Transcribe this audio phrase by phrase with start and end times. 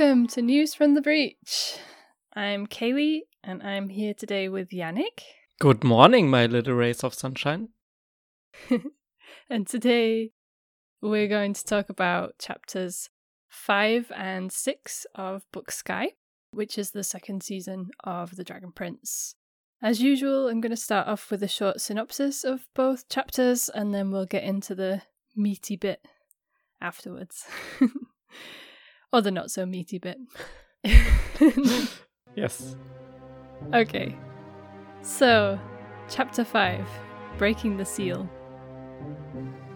[0.00, 1.76] Welcome to News from the Breach.
[2.34, 5.20] I'm Kaylee, and I'm here today with Yannick.
[5.58, 7.68] Good morning, my little rays of sunshine.
[9.50, 10.30] and today
[11.02, 13.10] we're going to talk about chapters
[13.50, 16.12] 5 and 6 of Book Sky,
[16.52, 19.34] which is the second season of The Dragon Prince.
[19.82, 23.92] As usual, I'm going to start off with a short synopsis of both chapters and
[23.92, 25.02] then we'll get into the
[25.36, 26.06] meaty bit
[26.80, 27.44] afterwards.
[29.12, 30.18] or the not so meaty bit.
[32.34, 32.76] yes.
[33.74, 34.16] Okay.
[35.02, 35.58] So,
[36.08, 36.86] chapter 5
[37.38, 38.28] Breaking the Seal.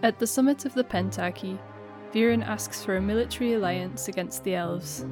[0.03, 1.57] At the summit of the Pentarchy,
[2.13, 5.05] Viren asks for a military alliance against the elves.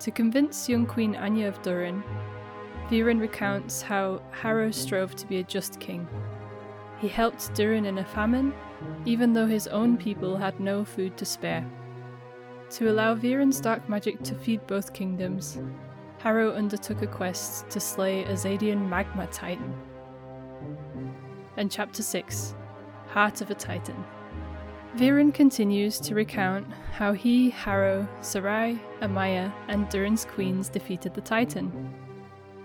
[0.00, 2.02] To convince young Queen Anya of Duren,
[2.90, 6.06] Viren recounts how Harrow strove to be a just king.
[6.98, 8.52] He helped Duren in a famine,
[9.04, 11.66] even though his own people had no food to spare.
[12.74, 15.60] To allow Viren's dark magic to feed both kingdoms,
[16.18, 19.80] Harrow undertook a quest to slay Azadian magma titan.
[21.56, 22.56] And Chapter 6
[23.06, 24.04] Heart of a Titan.
[24.96, 31.94] Viren continues to recount how he, Harrow, Sarai, Amaya, and Duren's queens defeated the Titan.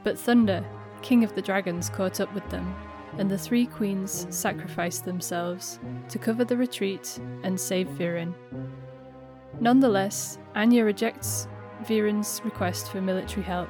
[0.03, 0.65] But Thunder,
[1.03, 2.75] king of the dragons, caught up with them,
[3.19, 8.33] and the three queens sacrificed themselves to cover the retreat and save Viren.
[9.59, 11.47] Nonetheless, Anya rejects
[11.83, 13.69] Viren's request for military help.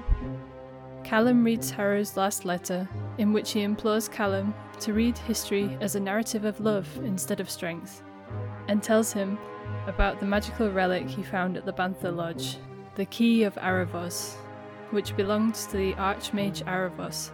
[1.04, 2.88] Callum reads Harrow's last letter,
[3.18, 7.50] in which he implores Callum to read history as a narrative of love instead of
[7.50, 8.04] strength,
[8.68, 9.38] and tells him
[9.88, 12.58] about the magical relic he found at the Banther Lodge,
[12.96, 14.36] the Key of Aravos,
[14.92, 17.32] which belonged to the Archmage Aravos,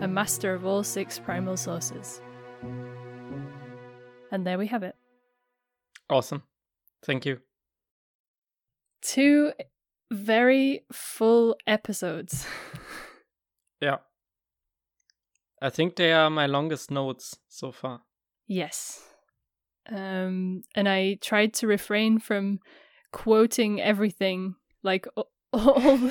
[0.00, 2.22] a master of all six primal sources.
[4.30, 4.94] And there we have it.
[6.08, 6.42] Awesome.
[7.02, 7.40] Thank you.
[9.02, 9.52] Two
[10.10, 12.46] very full episodes.
[13.80, 13.98] yeah.
[15.60, 18.02] I think they are my longest notes so far.
[18.46, 19.02] Yes.
[19.90, 22.60] Um, and I tried to refrain from
[23.12, 25.06] quoting everything, like
[25.52, 26.10] all,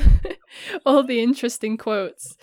[0.86, 2.38] all the interesting quotes,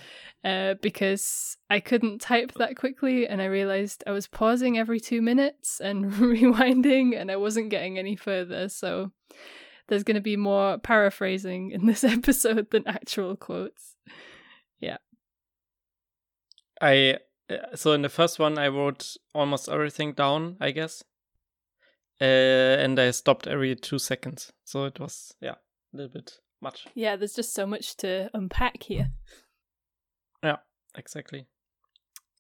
[0.44, 5.21] uh, because I couldn't type that quickly, and I realized I was pausing every two
[5.21, 8.69] minutes and rewinding, and I wasn't getting any further.
[8.69, 9.12] So
[9.89, 13.97] there's going to be more paraphrasing in this episode than actual quotes.
[14.81, 14.99] Yeah.
[16.81, 17.19] I
[17.50, 21.05] uh, so in the first one I wrote almost everything down, I guess.
[22.21, 24.53] Uh, and I stopped every 2 seconds.
[24.65, 25.56] So it was yeah,
[25.93, 26.87] a little bit much.
[26.95, 29.11] Yeah, there's just so much to unpack here.
[30.43, 30.59] Yeah,
[30.97, 31.47] exactly.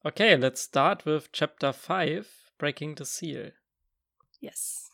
[0.06, 2.28] Okay, let's start with chapter 5,
[2.58, 3.50] Breaking the Seal.
[4.40, 4.90] Yes.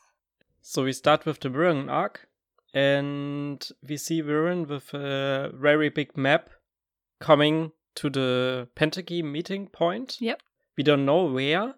[0.62, 2.28] So we start with the Viren arc,
[2.72, 6.50] and we see Viren with a very big map
[7.20, 10.16] coming to the Pentarchy meeting point.
[10.20, 10.42] Yep.
[10.76, 11.74] We don't know where,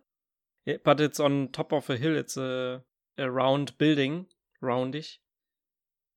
[0.85, 2.17] but it's on top of a hill.
[2.17, 2.83] It's a,
[3.19, 4.27] a round building,
[4.61, 5.19] roundish.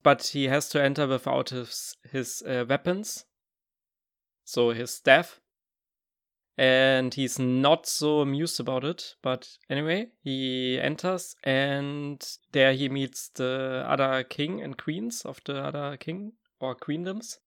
[0.04, 3.26] But he has to enter without his his uh, weapons,
[4.44, 5.40] so his staff.
[6.58, 9.16] And he's not so amused about it.
[9.22, 15.62] But anyway, he enters, and there he meets the other king and queens of the
[15.62, 17.40] other king or queendoms.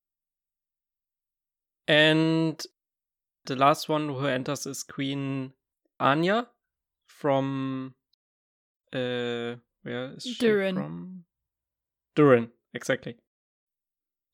[1.87, 2.63] And
[3.47, 5.53] the last one who enters is Queen
[5.99, 6.49] Anya
[7.07, 7.95] from
[8.93, 10.75] uh where is she Duren.
[10.75, 11.25] from?
[12.15, 13.17] Duren, exactly.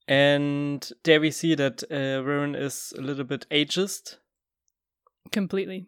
[0.06, 4.18] And there we see that uh, Viren is a little bit ageist.
[5.32, 5.86] Completely.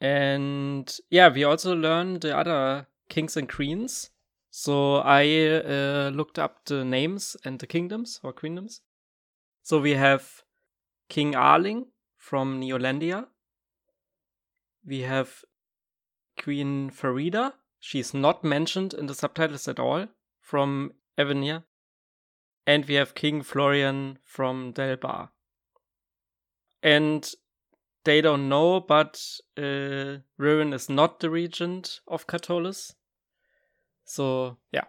[0.00, 4.10] And yeah, we also learn the other kings and queens.
[4.50, 8.80] So I uh, looked up the names and the kingdoms or queendoms.
[9.62, 10.42] So we have
[11.08, 13.26] King Ahling from Neolandia.
[14.86, 15.44] We have
[16.42, 17.52] Queen Farida.
[17.80, 20.06] She's not mentioned in the subtitles at all
[20.40, 21.64] from Evenere.
[22.66, 25.30] And we have King Florian from Delbar.
[26.82, 27.30] And
[28.04, 29.22] they don't know, but
[29.56, 32.94] uh, is not the regent of Katolis.
[34.04, 34.84] So yeah,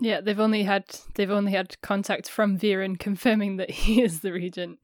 [0.00, 0.84] Yeah, they've only had
[1.14, 4.78] they've only had contact from Viren confirming that he is the regent.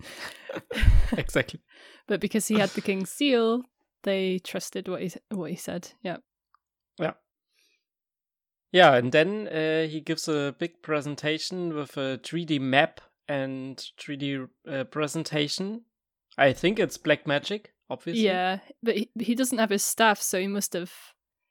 [1.12, 1.60] exactly.
[2.06, 3.64] But because he had the king's seal,
[4.02, 5.92] they trusted what he what he said.
[6.02, 6.18] Yeah.
[6.98, 7.12] Yeah.
[8.72, 14.48] Yeah, and then uh, he gives a big presentation with a 3D map and 3D
[14.70, 15.82] uh, presentation.
[16.38, 18.24] I think it's black magic, obviously.
[18.24, 20.92] Yeah, but he, he doesn't have his staff, so he must have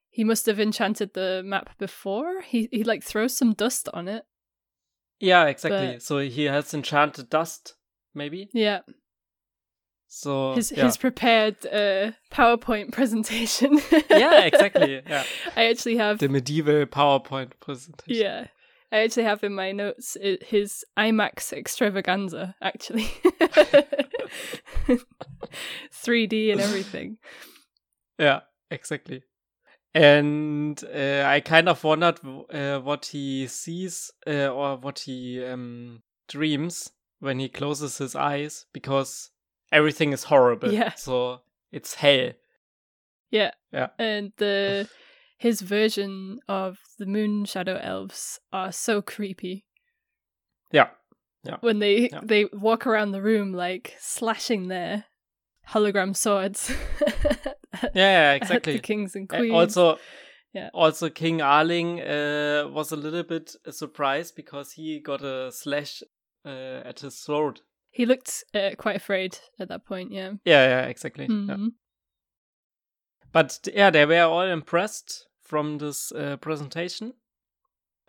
[0.10, 2.42] he must have enchanted the map before.
[2.42, 4.24] He he like throws some dust on it.
[5.20, 5.94] Yeah, exactly.
[5.94, 7.76] But- so he has enchanted dust,
[8.16, 8.50] maybe.
[8.54, 8.80] Yeah,
[10.08, 10.86] So his yeah.
[10.86, 13.80] his prepared uh, PowerPoint presentation.
[14.10, 15.02] yeah, exactly.
[15.08, 15.24] Yeah,
[15.56, 18.24] I actually have the medieval PowerPoint presentation.
[18.24, 18.48] yeah.
[18.92, 23.10] I actually have in my notes his IMAX extravaganza, actually.
[25.92, 27.18] 3D and everything.
[28.20, 28.40] Yeah,
[28.72, 29.22] exactly.
[29.94, 32.20] And uh, I kind of wondered
[32.52, 36.90] uh, what he sees uh, or what he um, dreams
[37.20, 39.30] when he closes his eyes because
[39.72, 40.72] everything is horrible.
[40.72, 40.96] Yeah.
[40.96, 41.42] So
[41.72, 42.32] it's hell.
[43.30, 43.52] Yeah.
[43.72, 43.90] Yeah.
[44.00, 44.90] And the
[45.38, 49.66] his version of the moon shadow elves are so creepy.
[50.72, 50.90] Yeah.
[51.44, 51.58] Yeah.
[51.62, 52.22] When they Yeah.
[52.24, 55.06] they walk around the room like slashing their
[55.70, 56.72] hologram swords.
[57.94, 58.74] Yeah, exactly.
[58.74, 59.54] the kings and Uh, queens.
[59.54, 60.00] also,
[60.54, 60.70] Yeah.
[60.74, 66.02] also King Ahling uh, was a little bit surprised because he got a slash
[66.46, 67.62] uh, at his throat.
[67.92, 70.32] he looked uh, quite afraid at that point, yeah.
[70.46, 71.28] Yeah, yeah, exactly.
[71.30, 71.58] Yeah.
[73.32, 77.14] But yeah, they were all impressed from this uh, presentation,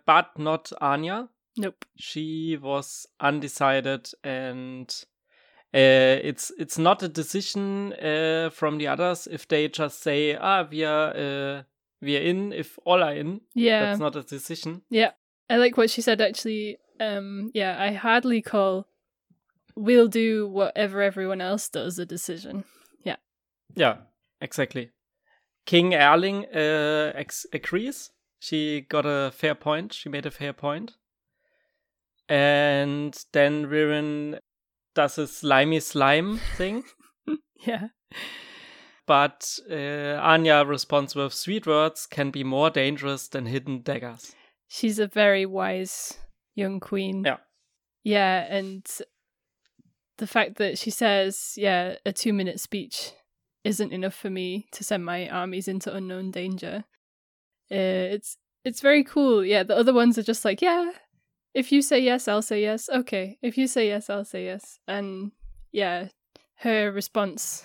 [0.06, 1.28] but not Anya.
[1.56, 1.84] Nope.
[1.96, 4.88] She was undecided, and
[5.74, 10.66] uh, it's it's not a decision uh, from the others if they just say, "Ah,
[10.70, 11.62] we are uh,
[12.00, 13.86] we are in." If all are in, Yeah.
[13.86, 14.82] that's not a decision.
[14.88, 15.12] Yeah,
[15.50, 16.78] I like what she said actually.
[17.00, 18.86] Um, yeah, I hardly call
[19.76, 22.64] we'll do whatever everyone else does a decision.
[23.04, 23.16] Yeah.
[23.76, 23.96] Yeah,
[24.40, 24.90] exactly.
[25.68, 27.12] King Ahling uh,
[27.52, 28.10] agrees.
[28.40, 29.92] She got a fair point.
[29.92, 30.96] She made a fair point.
[32.26, 34.38] And then Viren
[34.94, 36.84] does a slimy slime thing.
[37.66, 37.88] Yeah.
[39.06, 44.34] But uh, Anya responds with sweet words can be more dangerous than hidden daggers.
[44.68, 46.16] She's a very wise
[46.54, 47.24] young queen.
[47.26, 47.38] Yeah.
[48.04, 48.86] Yeah, and
[50.16, 53.12] the fact that she says, yeah, a two minute speech
[53.64, 56.84] isn't enough for me to send my armies into unknown danger.
[57.70, 59.44] Uh, it's it's very cool.
[59.44, 60.90] Yeah, the other ones are just like, yeah,
[61.54, 62.88] if you say yes, I'll say yes.
[62.88, 63.38] Okay.
[63.42, 64.78] If you say yes, I'll say yes.
[64.86, 65.32] And
[65.72, 66.08] yeah,
[66.56, 67.64] her response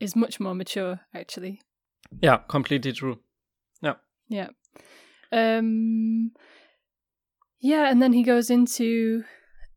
[0.00, 1.60] is much more mature actually.
[2.20, 3.20] Yeah, completely true.
[3.82, 3.94] Yeah.
[4.28, 4.48] Yeah.
[5.32, 6.32] Um
[7.60, 9.24] Yeah, and then he goes into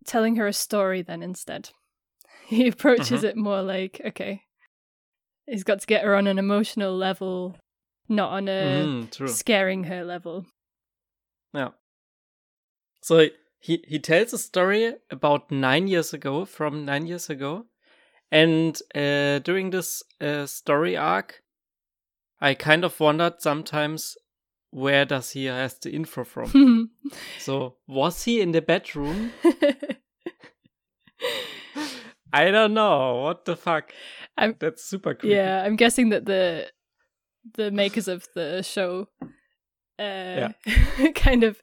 [0.05, 1.69] telling her a story then instead.
[2.47, 4.43] He approaches it more like, okay.
[5.47, 7.55] He's got to get her on an emotional level,
[8.09, 9.27] not on a Mm, true.
[9.27, 10.45] scaring her level.
[11.53, 11.69] Yeah.
[13.01, 13.29] So
[13.59, 17.65] he he tells a story about nine years ago, from nine years ago,
[18.31, 21.41] and uh, during this uh, story arc,
[22.41, 24.17] I kind of wondered sometimes
[24.71, 26.91] where does he has the info from.
[27.39, 29.31] so was he in the bedroom?
[32.33, 33.21] I don't know.
[33.23, 33.91] What the fuck?
[34.37, 35.35] I'm- That's super creepy.
[35.35, 36.69] yeah, I'm guessing that the
[37.55, 39.07] the makers of the show
[39.99, 40.49] uh
[41.15, 41.59] kind of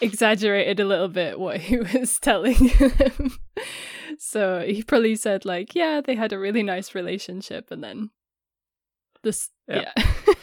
[0.00, 3.32] exaggerated a little bit what he was telling them.
[4.18, 8.10] so he probably said like, yeah, they had a really nice relationship and then
[9.22, 9.90] this Yeah.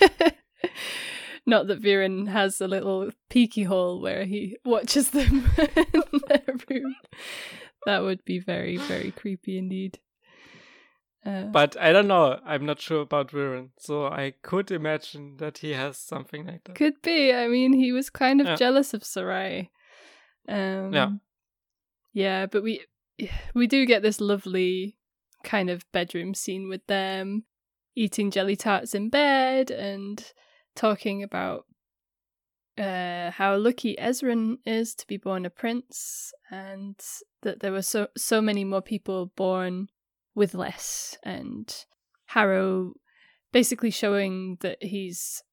[0.01, 0.29] yeah.
[1.45, 6.95] Not that Viren has a little peeky hole where he watches them in their room.
[7.85, 9.99] That would be very, very creepy indeed.
[11.25, 12.39] Uh, But I don't know.
[12.45, 16.75] I'm not sure about Viren, so I could imagine that he has something like that.
[16.75, 17.33] Could be.
[17.33, 18.55] I mean, he was kind of Yeah.
[18.55, 19.71] jealous of Sarai.
[20.47, 21.11] Um, Yeah.
[22.13, 22.81] Yeah, but we
[23.53, 24.97] we do get this lovely
[25.43, 27.43] kind of bedroom scene with them
[27.95, 30.33] eating jelly tarts in bed and
[30.75, 31.65] talking about
[32.77, 36.95] uh, how lucky Ezran is to be born a prince, and
[37.41, 39.89] that there were so so many more people born
[40.35, 41.73] with less, and
[42.27, 42.93] Harrow
[43.51, 45.43] basically showing that he's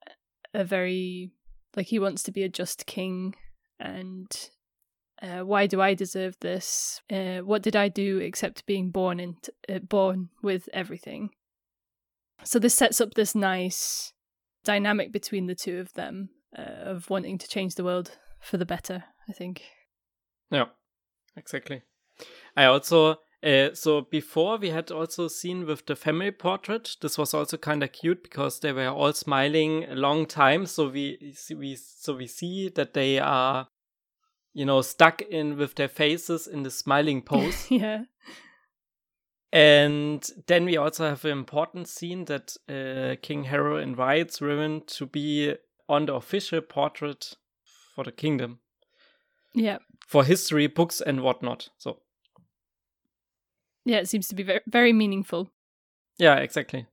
[0.54, 1.30] a very
[1.76, 3.34] like he wants to be a just king
[3.78, 4.50] and
[5.22, 7.00] uh, why do I deserve this?
[7.12, 9.36] Uh, what did I do except being born and
[9.68, 11.30] uh, born with everything?
[12.42, 14.12] So this sets up this nice
[14.64, 18.66] dynamic between the two of them uh, of wanting to change the world for the
[18.66, 19.04] better.
[19.28, 19.62] I think.
[20.50, 20.66] Yeah,
[21.36, 21.82] exactly.
[22.56, 26.96] I also uh, so before we had also seen with the family portrait.
[27.00, 30.66] This was also kind of cute because they were all smiling a long time.
[30.66, 33.68] So we see- we so we see that they are,
[34.52, 37.66] you know, stuck in with their faces in the smiling pose.
[37.70, 38.04] yeah.
[39.52, 45.06] And then we also have an important scene that uh, King Harrow invites Riven to
[45.06, 45.56] be
[45.90, 47.36] on the official portrait
[47.94, 48.60] for the kingdom.
[49.54, 49.78] Yeah.
[50.06, 51.68] for history books and whatnot.
[51.78, 51.98] So
[53.84, 55.50] Yeah, it seems to be very, very meaningful.
[56.18, 56.86] yeah, exactly.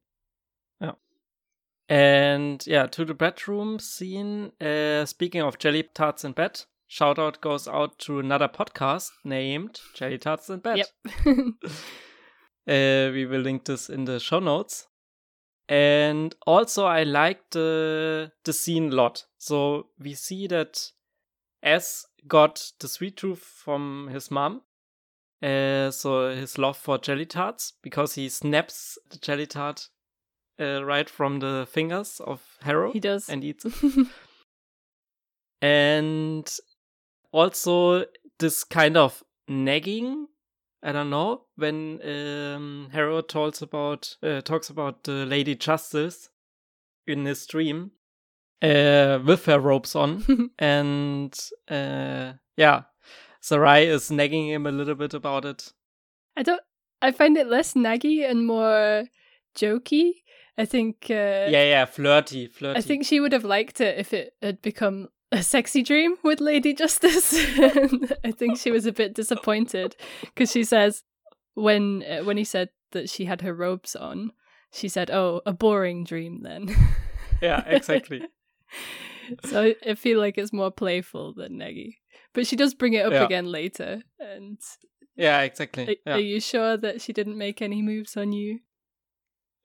[0.81, 0.93] Yeah.
[1.89, 4.51] And yeah, to the bedroom scene.
[4.59, 9.79] Uh, speaking of jelly tarts in bed, shout out goes out to another podcast named
[9.93, 10.77] Jelly Tarts in Bed.
[10.77, 10.89] Yep.
[12.69, 14.87] Uh, we will link this in the show notes.
[15.69, 19.25] And also, I liked the the scene a lot.
[19.37, 20.91] So we see that
[21.61, 24.61] S got the sweet tooth from his mom.
[25.41, 29.89] Uh, so his love for jelly tarts because he snaps the jelly tart
[30.59, 33.29] uh, right from the fingers of Harrow he does.
[33.29, 34.07] and eats it.
[35.61, 36.57] and
[37.31, 38.05] also
[38.39, 40.27] this kind of nagging
[40.87, 46.29] i don't know when um harrow talks about uh, talks about the lady justice
[47.05, 47.91] in his dream
[48.63, 51.37] uh with her robes on and
[51.69, 52.81] uh yeah
[53.41, 55.73] sarai is nagging him a little bit about it
[56.37, 56.61] I don't.
[57.01, 59.05] I find it less naggy and more
[59.55, 60.11] jokey.
[60.57, 61.07] I think.
[61.09, 64.61] Uh, yeah yeah flirty flirty I think she would have liked it if it had
[64.61, 67.33] become a sexy dream with Lady Justice.
[68.23, 71.03] I think she was a bit disappointed because she says
[71.55, 74.31] when uh, when he said that she had her robes on,
[74.71, 76.69] she said, "Oh, a boring dream then."
[77.41, 78.23] yeah exactly
[79.45, 81.95] so I- feel like it's more playful than naggy.
[82.33, 83.25] But she does bring it up Yeah.
[83.25, 84.01] again later.
[84.19, 84.59] And
[85.15, 88.59] yeah exactly are, yeah are you sure that she didn't make any moves on you?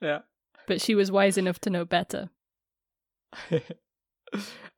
[0.01, 0.21] yeah
[0.67, 2.31] But she was wise enough to know better.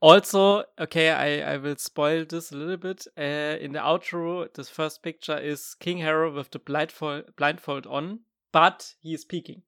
[0.04, 3.06] Also, okay, I, I will spoil this a little bit.
[3.16, 8.20] Uh, in the outro, this first picture is King Harrow with the blindfold, blindfold on,
[8.52, 9.62] but he is peeking.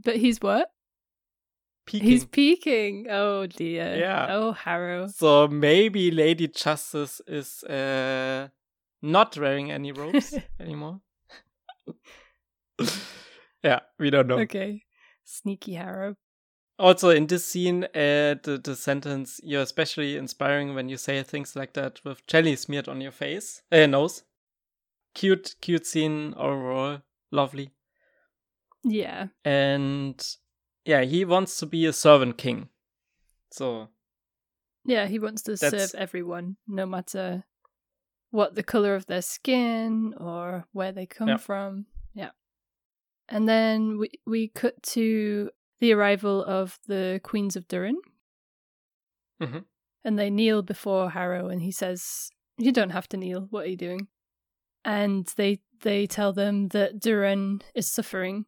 [0.00, 0.70] But he's what?
[1.86, 2.08] Peeking.
[2.08, 3.06] He's peeking.
[3.10, 3.96] Oh dear.
[3.96, 4.28] Yeah.
[4.30, 5.08] Oh Harrow.
[5.08, 8.46] so maybe Lady Justice is uh,
[9.02, 11.00] not wearing any robes anymore.
[13.64, 14.38] yeah, we don't know.
[14.38, 14.82] Okay.
[15.24, 16.14] Sneaky Harrow.
[16.78, 21.56] Also, in this scene, uh, the, the sentence, you're especially inspiring when you say things
[21.56, 24.24] like that with jelly smeared on your face, uh, nose.
[25.14, 27.00] Cute, cute scene overall.
[27.30, 27.70] Lovely.
[28.84, 29.28] Yeah.
[29.44, 30.22] And
[30.84, 32.68] yeah, he wants to be a servant king.
[33.50, 33.88] So,
[34.84, 37.44] Yeah, he wants to serve everyone, no matter
[38.30, 41.36] what the color of their skin or where they come Yeah.
[41.38, 41.86] from.
[42.12, 42.30] Yeah.
[43.28, 47.96] And then we we cut to the arrival of the Queens of Duren.
[49.40, 49.64] Mhm.
[50.04, 53.68] And they kneel before Harrow and he says, You don't have to kneel, what are
[53.68, 54.08] you doing?
[54.84, 58.46] And they they tell them that Duren is suffering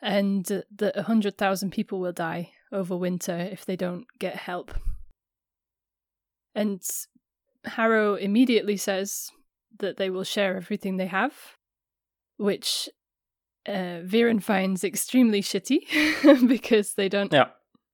[0.00, 4.72] and that a hundred thousand people will die over winter if they don't get help.
[6.54, 6.82] And
[7.64, 9.30] Harrow immediately says
[9.78, 11.56] that they will share everything they have,
[12.36, 12.88] which
[13.66, 15.80] uh, Viren finds extremely shitty
[16.48, 17.32] because they don't.
[17.32, 17.48] yeah.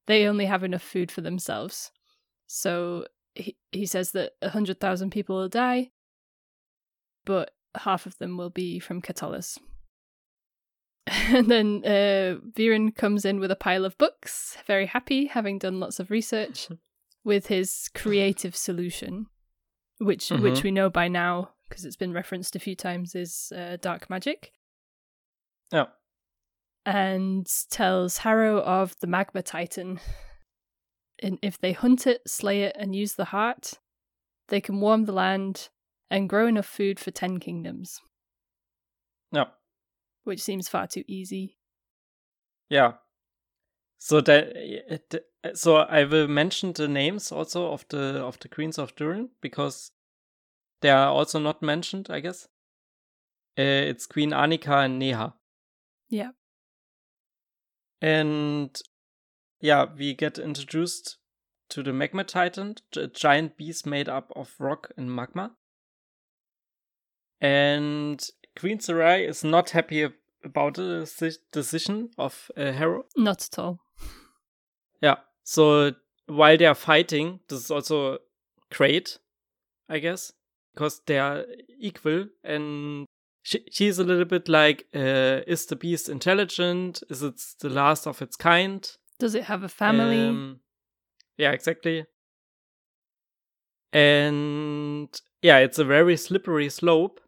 [0.07, 1.93] They only have enough food for themselves.
[2.47, 5.91] So he he says that a hundred thousand people will die,
[7.25, 9.59] but half of them will be from Katolis.
[11.07, 15.81] And then uh, Viren comes in with a pile of books, very happy, having done
[15.81, 16.69] lots of research,
[17.25, 19.27] with his creative solution,
[19.99, 20.63] which which Mhm.
[20.63, 24.53] we know by now because it's been referenced a few times is uh, dark magic,
[25.73, 25.87] Yeah.
[26.85, 30.01] and tells Harrow of the magma titan.
[31.23, 33.75] And if they hunt it, slay it, and use the heart,
[34.49, 35.69] they can warm the land
[36.11, 38.01] and grow enough food for ten kingdoms,
[39.31, 39.47] Yeah.
[40.25, 41.57] which seems far too easy.
[42.69, 42.95] Yeah.
[43.99, 45.01] So that
[45.55, 49.93] so I will mention the names also of the of the queens of Duren because
[50.81, 52.49] they are also not mentioned, I guess.
[53.57, 55.35] Uh, it's Queen Annika and Neha.
[56.13, 56.33] Yeah.
[58.03, 58.79] And
[59.63, 61.17] yeah, we get introduced
[61.71, 65.53] to the magma titan, a giant beast made up of rock and magma.
[67.41, 68.23] And
[68.61, 70.07] Queen Sarai is not happy
[70.45, 73.07] about the decision of uh, Harrow.
[73.17, 73.81] Not at all.
[75.01, 75.17] Yeah.
[75.45, 75.93] So
[76.27, 78.19] while they are fighting, this is also
[78.71, 79.17] great,
[79.89, 80.35] I guess,
[80.75, 81.47] because they are
[81.81, 82.27] equal.
[82.45, 83.07] And
[83.43, 87.03] she, she's a little bit like, uh, is the beast intelligent?
[87.11, 88.89] Is it the last of its kind?
[89.19, 90.29] Does it have a family?
[90.29, 90.61] Um,
[91.37, 92.07] yeah, exactly.
[93.93, 95.09] And
[95.43, 97.21] yeah, it's a very slippery slope,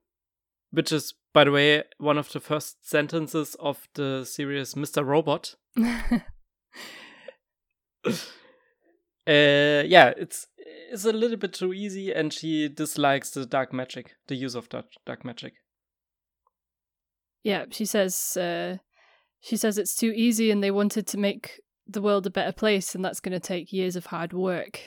[0.71, 5.05] which is, by the way, one of the first sentences of the series Mr.
[5.05, 5.57] Robot.
[9.27, 10.49] Uh, yeah, it's
[10.93, 14.69] is a little bit too easy, and she dislikes the dark magic, the use of
[14.69, 15.55] dark, dark magic.
[17.45, 18.79] Yeah, she says uh,
[19.41, 22.95] she says it's too easy, and they wanted to make the world a better place,
[22.95, 24.81] and that's going to take years of hard work,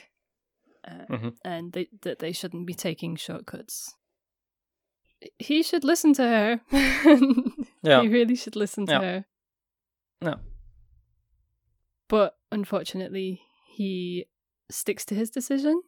[0.86, 1.36] uh, Mhm.
[1.44, 3.94] and they, that they shouldn't be taking shortcuts.
[5.38, 6.60] He should listen to her.
[7.82, 8.02] Yeah.
[8.02, 9.00] he really should listen to Yeah.
[9.00, 9.24] her.
[10.20, 10.34] No.
[12.08, 14.26] But unfortunately, he
[14.70, 15.82] sticks to his decision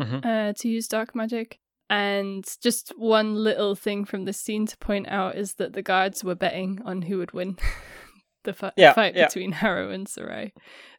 [0.00, 0.24] Mhm.
[0.26, 1.60] uh, to use dark magic.
[1.88, 6.24] And just one little thing from this scene to point out is that the guards
[6.24, 7.56] were betting on who would win
[8.44, 9.26] the fi- Yeah, fight yeah.
[9.26, 10.52] between Harrow and Sarai.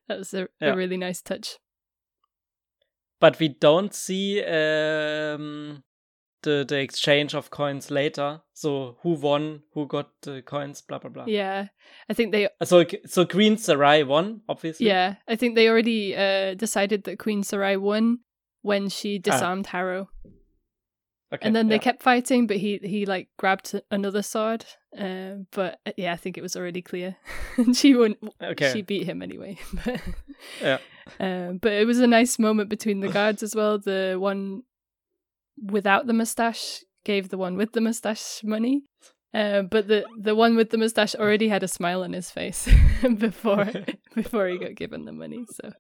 [0.08, 0.74] That was a, Yeah.
[0.74, 1.58] a really nice touch.
[3.20, 5.84] But we don't see um,
[6.44, 8.42] the the exchange of coins later.
[8.54, 9.64] So who won?
[9.74, 10.82] Who got the coins?
[10.82, 11.26] Blah blah blah.
[11.28, 11.68] Yeah,
[12.10, 12.48] I think they.
[12.64, 14.86] So so Queen Sarai won, obviously.
[14.88, 18.20] Yeah, I think they already uh, decided that Queen Sarai won
[18.62, 18.90] when Ah.
[18.90, 20.10] she disarmed Harrow.
[21.34, 24.64] Okay, and then they kept fighting, but he he like grabbed another sword.
[24.98, 27.18] Uh, but yeah, I think it was already clear.
[27.74, 28.16] she won.
[28.42, 28.72] Okay.
[28.72, 29.58] She beat him anyway.
[29.84, 30.02] But,
[30.62, 30.78] Yeah.
[31.20, 33.78] um, but it was a nice moment between the guards as well.
[33.78, 34.64] The one
[35.62, 38.84] without the mustache gave the one with the mustache money.
[39.34, 42.70] Uh, but the the one with the mustache already had a smile on his face
[43.18, 43.68] before
[44.16, 45.72] before he got given the money, so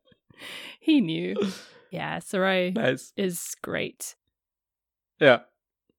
[0.81, 1.35] he knew.
[1.89, 3.13] Yeah, Sarai Nice.
[3.15, 4.16] is great.
[5.19, 5.39] Yeah.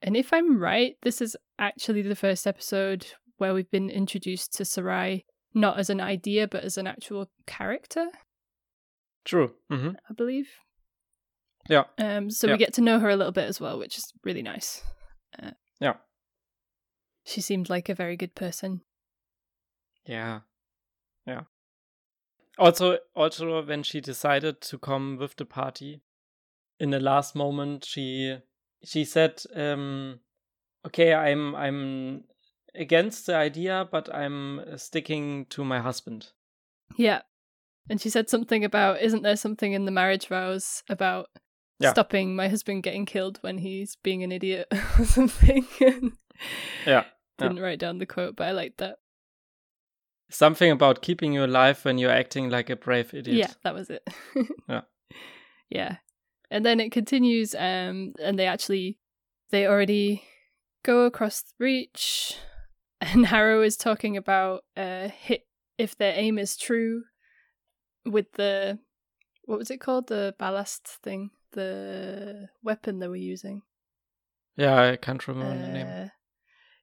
[0.03, 3.07] And if I'm right, this is actually the first episode
[3.39, 8.09] where we've been introduced to Sarai not as an idea but as an actual character,
[9.25, 9.55] True.
[9.71, 10.49] hmm I believe.
[11.69, 11.85] Yeah.
[11.99, 12.53] Um so Yeah.
[12.55, 14.83] we get to know her a little bit as well, which is really nice.
[15.81, 15.95] Yeah.
[17.25, 18.83] She seemed like a very good person.
[20.07, 20.41] Yeah.
[21.27, 21.43] Yeah.
[22.59, 26.01] Also, also when she decided to come with the party,
[26.81, 28.39] in the last moment, she
[28.85, 30.21] she said, um,
[30.87, 32.25] "Okay, I'm I'm
[32.75, 36.29] against the idea, but I'm sticking to my husband."
[36.97, 37.23] Yeah.
[37.91, 41.29] And she said something about isn't there something in the marriage vows about
[41.81, 41.93] Yeah.
[41.93, 44.67] stopping my husband getting killed when he's being an idiot
[44.99, 45.67] or something.
[46.87, 47.05] Yeah.
[47.39, 48.97] Didn't write down the quote, but I liked that.
[50.31, 53.37] Something about keeping you alive when you're acting like a brave idiot.
[53.39, 54.07] Yeah, that was it.
[54.69, 54.83] Yeah.
[55.71, 55.97] Yeah.
[56.51, 58.99] And then it continues, um, and they actually
[59.51, 60.23] they already
[60.85, 62.37] go across the breach
[63.01, 65.43] and Harrow is talking about uh hit
[65.77, 67.03] if their aim is true
[68.05, 68.79] with the
[69.45, 70.09] what was it called?
[70.09, 71.31] The ballast thing.
[71.53, 73.63] The weapon they were using.
[74.57, 75.87] Yeah, I can't remember the name.
[75.87, 76.09] Uh,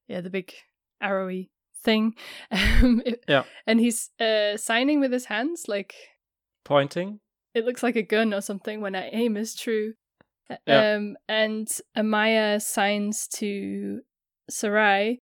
[0.08, 0.54] yeah, the big
[1.02, 1.52] arrowy
[1.84, 2.16] thing.
[2.52, 3.44] Um, it- Yeah.
[3.68, 5.94] And he's uh signing with his hands like
[6.64, 7.20] Pointing.
[7.56, 9.94] It looks like a gun or something when our aim is true.
[10.68, 10.94] Yeah.
[10.96, 14.02] Um, and Amaya signs to
[14.50, 15.20] Sarai,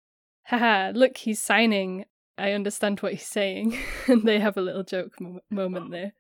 [0.47, 2.07] haha, look, he's signing.
[2.39, 3.77] I understand what he's saying.
[4.09, 6.13] and they have a little joke mo- moment there,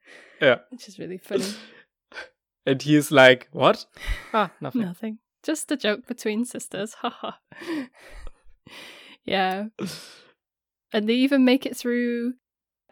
[0.43, 0.57] Yeah.
[0.71, 1.47] which is really funny.
[2.67, 3.87] And he's like, "What?
[4.35, 5.19] Ah, nothing." Nothing.
[5.43, 6.93] Just a joke between sisters.
[7.01, 7.33] Haha.
[9.25, 9.65] yeah.
[10.93, 12.35] And they even make it through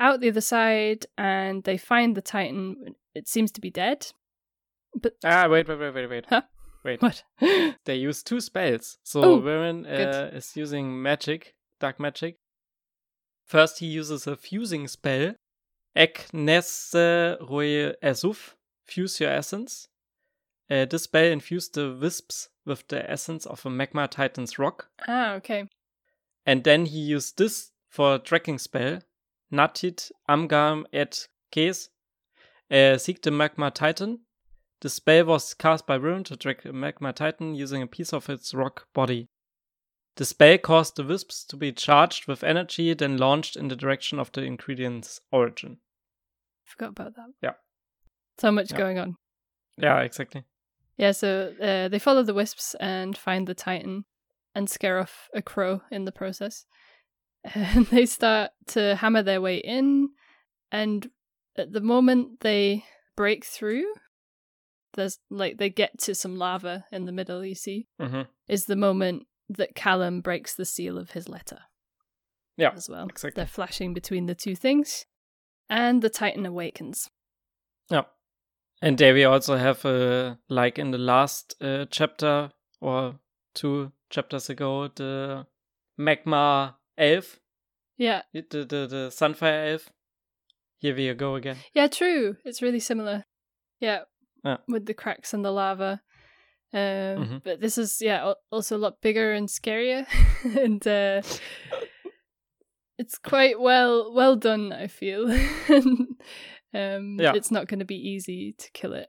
[0.01, 2.95] out the other side and they find the Titan.
[3.15, 4.07] It seems to be dead.
[4.95, 6.27] But Ah, wait, wait, wait, wait, wait.
[6.29, 6.43] Huh?
[6.85, 7.03] Wait.
[7.03, 7.23] what?
[7.85, 8.99] They use two spells.
[9.03, 12.37] So Oh, uh, is using magic, dark magic.
[13.45, 15.35] First, he uses a fusing spell.
[15.97, 19.89] Ek nesse roi esuf, fuse your essence.
[20.71, 24.89] Uh, this spell infused the wisps with the essence of a magma titan's rock.
[25.09, 25.65] ah, okay.
[26.47, 29.01] And then he used this for a tracking spell.
[29.53, 31.89] Natit Amgam et Kes.
[32.71, 34.21] Uh, seek the Magma Titan.
[34.81, 38.29] The spell was cast by Rune to track a Magma Titan using a piece of
[38.29, 39.29] its rock body.
[40.17, 44.19] The spell caused the wisps to be charged with energy, then launched in the direction
[44.19, 45.79] of the ingredient's origin.
[46.65, 47.29] Forgot about that.
[47.43, 47.55] Yeah.
[48.39, 48.79] So much Yeah.
[48.79, 49.17] going on.
[49.77, 50.45] Yeah, exactly.
[50.97, 54.05] Yeah, so uh, they follow the wisps and find the Titan
[54.55, 56.67] and scare off a crow in the process.
[57.44, 60.11] And they start to hammer their way in,
[60.70, 61.09] and
[61.57, 62.85] at the moment they
[63.16, 63.85] break through,
[64.94, 68.77] there's like they get to some lava in the middle, you see, hmm is the
[68.77, 71.61] moment that Callum breaks the seal of his letter
[72.57, 73.07] Yeah, as well.
[73.09, 73.40] exactly.
[73.40, 75.07] They're flashing between the two things,
[75.70, 77.09] and the Titan awakens.
[77.90, 78.05] Yeah.
[78.83, 83.18] And there we also have, uh, like in the last uh, chapter or
[83.55, 85.46] two chapters ago, the
[85.96, 87.39] magma elf,
[87.97, 89.91] Yeah, the, the, the sunfire elf.
[90.81, 91.57] Here we go again.
[91.75, 92.37] Yeah, true.
[92.45, 93.25] It's really similar.
[93.81, 94.01] Yeah.
[94.45, 94.59] Yeah.
[94.69, 96.01] with the cracks and the lava.
[96.73, 97.43] Um, Mhm.
[97.45, 100.07] But this is yeah also a lot bigger and scarier,
[100.65, 101.23] and uh,
[102.99, 104.73] it's quite well well done.
[104.73, 105.31] I feel.
[105.71, 107.33] um, Yeah.
[107.35, 109.09] it's not going to be easy to kill it.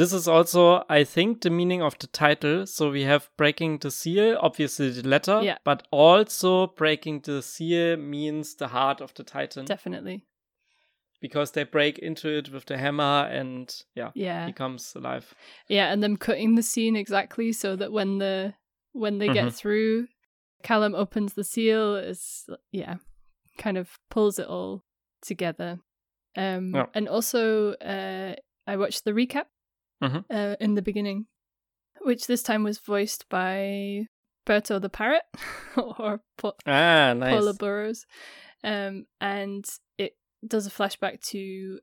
[0.00, 2.66] This is also, I think, the meaning of the title.
[2.66, 5.58] So we have breaking the seal, obviously the letter, Yeah.
[5.62, 10.24] but also breaking the seal means the heart of the Titan Definitely,
[11.20, 14.46] because they break into it with the hammer and yeah, yeah.
[14.46, 15.34] he comes alive.
[15.68, 18.54] Yeah, and them cutting the scene exactly so that when the
[18.92, 19.34] when they Mhm.
[19.34, 20.08] get through,
[20.62, 21.94] Callum opens the seal.
[21.96, 22.96] Is yeah,
[23.58, 24.82] kind of pulls it all
[25.20, 25.80] together.
[26.36, 26.86] Um, Yeah.
[26.94, 28.34] and also, uh,
[28.66, 29.48] I watched the recap
[30.02, 30.24] Mhm.
[30.30, 31.26] uh, in the beginning,
[32.00, 34.06] which this time was voiced by
[34.46, 35.22] Berto the parrot
[35.76, 37.30] or pa- Ah, nice.
[37.32, 38.06] Paula Burrows,
[38.64, 39.64] um, and
[39.98, 41.80] it does a flashback to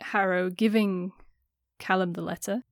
[0.00, 1.12] Harrow giving
[1.78, 2.62] Callum the letter,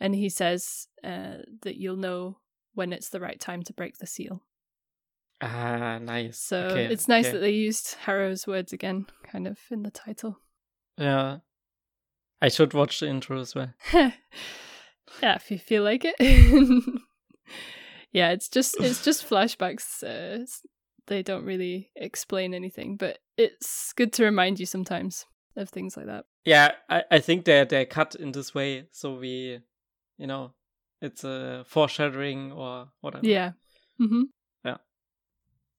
[0.00, 2.38] and he says uh, that you'll know
[2.74, 4.42] when it's the right time to break the seal.
[5.40, 6.38] Ah, nice.
[6.38, 7.32] So Okay, it's nice okay.
[7.32, 10.40] that they used Harrow's words again, kind of in the title.
[10.98, 11.38] Yeah.
[12.40, 13.72] I should watch the intro as well.
[13.92, 14.12] yeah,
[15.22, 16.16] if you feel like it.
[18.12, 20.02] yeah, it's just it's just flashbacks.
[20.02, 20.46] Uh,
[21.06, 25.24] they don't really explain anything, but it's good to remind you sometimes
[25.56, 26.24] of things like that.
[26.44, 29.60] Yeah, I, I think they're they're cut in this way, so we,
[30.18, 30.52] you know,
[31.00, 33.26] it's a foreshadowing or whatever.
[33.26, 33.52] Yeah.
[34.00, 34.22] Mm-hmm.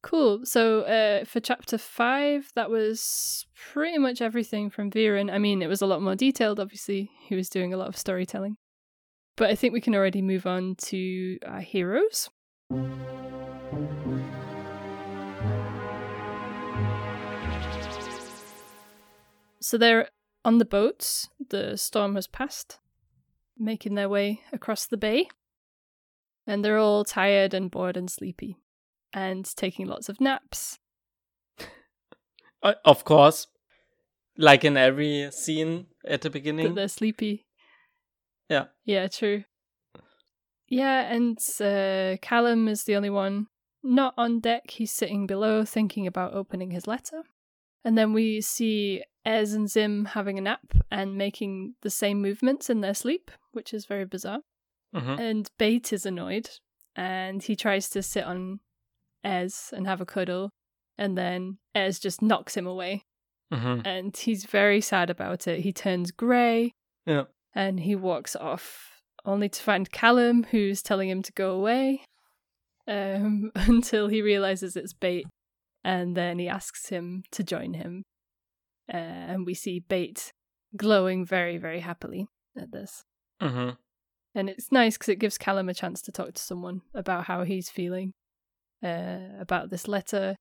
[0.07, 0.45] Cool.
[0.45, 5.29] So uh, for chapter five, that was pretty much everything from Viren.
[5.29, 6.61] I mean, it was a lot more detailed.
[6.61, 8.55] Obviously, he was doing a lot of storytelling,
[9.35, 12.29] but I think we can already move on to our heroes.
[19.59, 20.07] So they're
[20.45, 21.27] on the boats.
[21.49, 22.79] The storm has passed,
[23.57, 25.27] making their way across the bay.
[26.47, 28.57] And they're all tired and bored and sleepy,
[29.17, 30.77] and taking lots of naps.
[32.63, 33.47] Uh, of course,
[34.37, 36.75] like in every scene at the That beginning.
[36.75, 37.45] they're sleepy.
[38.49, 38.65] Yeah.
[38.85, 39.43] Yeah, true.
[40.69, 43.47] Yeah, and uh, Callum is the only one
[43.83, 44.71] not on deck.
[44.71, 47.23] He's sitting below thinking about opening his letter.
[47.85, 52.69] And then we see Ez and Zym having a nap and making the same movements
[52.69, 54.41] in their sleep, which is very bizarre.
[54.93, 55.19] Mhm.
[55.19, 56.49] And Bait is annoyed
[56.95, 58.59] and he tries to sit on
[59.27, 60.49] Ez and have a cuddle.
[60.97, 63.01] And then Ez just knocks him away.
[63.53, 63.85] Mhm.
[63.85, 65.61] And he's very sad about it.
[65.61, 66.71] He turns grey
[67.05, 67.25] Yeah.
[67.53, 72.03] and he walks off, only to find Callum, who's telling him to go away,
[72.87, 75.25] um, until he realizes it's Bait,
[75.83, 78.03] and then he asks him to join him,
[78.93, 78.97] uh,
[79.31, 80.31] and we see Bait
[80.75, 83.03] glowing very, very happily at this,
[83.41, 83.77] Mhm.
[84.35, 87.43] and it's nice because it gives Callum a chance to talk to someone about how
[87.43, 88.13] he's feeling,
[88.83, 90.35] uh, about this letter,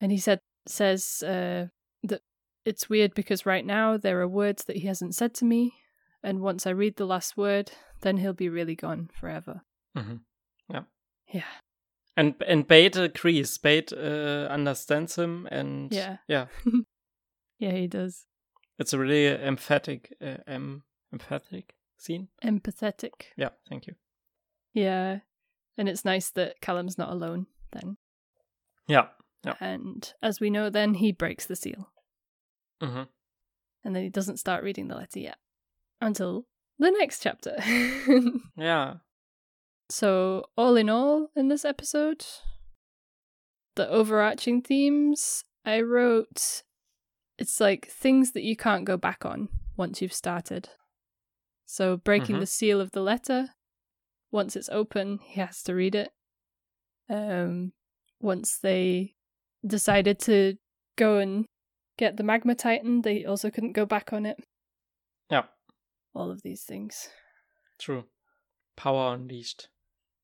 [0.00, 1.66] and he said says uh,
[2.02, 2.20] that
[2.64, 5.74] it's weird because right now there are words that he hasn't said to me,
[6.22, 9.62] and once I read the last word, then he'll be really gone forever.
[9.96, 10.20] Mhm.
[10.70, 10.84] Yeah.
[11.32, 11.42] Yeah.
[12.16, 13.58] And and Bait agrees.
[13.58, 16.18] Bait uh, understands him, and Yeah.
[16.28, 16.46] yeah,
[17.58, 18.26] Yeah, he does.
[18.78, 22.28] it's a really emphatic, uh, em- emphatic scene.
[22.42, 23.32] Empathetic.
[23.36, 23.94] Yeah, thank you.
[24.72, 25.20] Yeah.
[25.76, 27.96] And it's nice that Callum's not alone then.
[28.88, 29.08] Yeah,
[29.44, 29.54] Yeah.
[29.60, 31.90] And as we know, then he breaks the seal.
[32.80, 33.02] hmm
[33.84, 35.36] And then he doesn't start reading the letter yet
[36.00, 36.46] until
[36.78, 37.56] the next chapter.
[38.56, 38.94] yeah.
[39.90, 42.24] so, all in all, in this episode,
[43.76, 46.62] the overarching themes I wrote
[47.36, 50.68] it's like things that you can't go back on once you've started.
[51.66, 52.40] So, breaking Mhm.
[52.40, 53.54] the seal of the letter,
[54.30, 56.12] once it's open, he has to read it.
[57.08, 57.72] Um,
[58.20, 59.14] once they
[59.66, 60.56] decided to
[60.96, 61.46] go and
[61.98, 64.38] get the magma titan, they also couldn't go back on it.
[65.30, 65.44] Yeah,
[66.14, 67.08] All of these things.
[67.78, 68.04] true.
[68.76, 69.68] Power unleashed.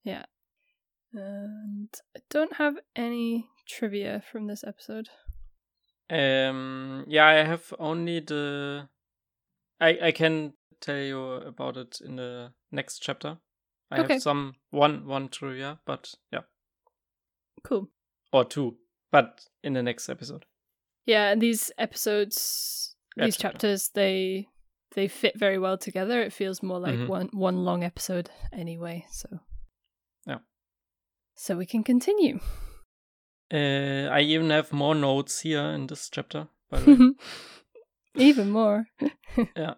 [0.03, 0.25] Yeah.
[1.12, 5.09] And I don't have any trivia from this episode.
[6.09, 8.88] Um, yeah, I have only the.
[9.81, 13.38] I I can tell you about it in the next chapter.
[13.90, 14.14] I Okay.
[14.14, 16.43] have some one one trivia, but yeah,
[17.64, 17.88] Cool.
[18.33, 18.77] or two,
[19.12, 20.44] but in the next episode.
[21.07, 23.53] Yeah, and these episodes, these chapter.
[23.53, 24.49] chapters, they
[24.94, 26.20] they fit very well together.
[26.23, 27.09] It feels more like Mhm.
[27.09, 29.07] one one long episode anyway.
[29.11, 29.29] So
[30.27, 30.38] Yeah.
[31.37, 32.38] So we can continue.
[33.53, 36.49] Uh, I even have more notes here in this chapter.
[36.70, 37.12] By the way.
[38.16, 38.87] Even more.
[39.57, 39.75] yeah.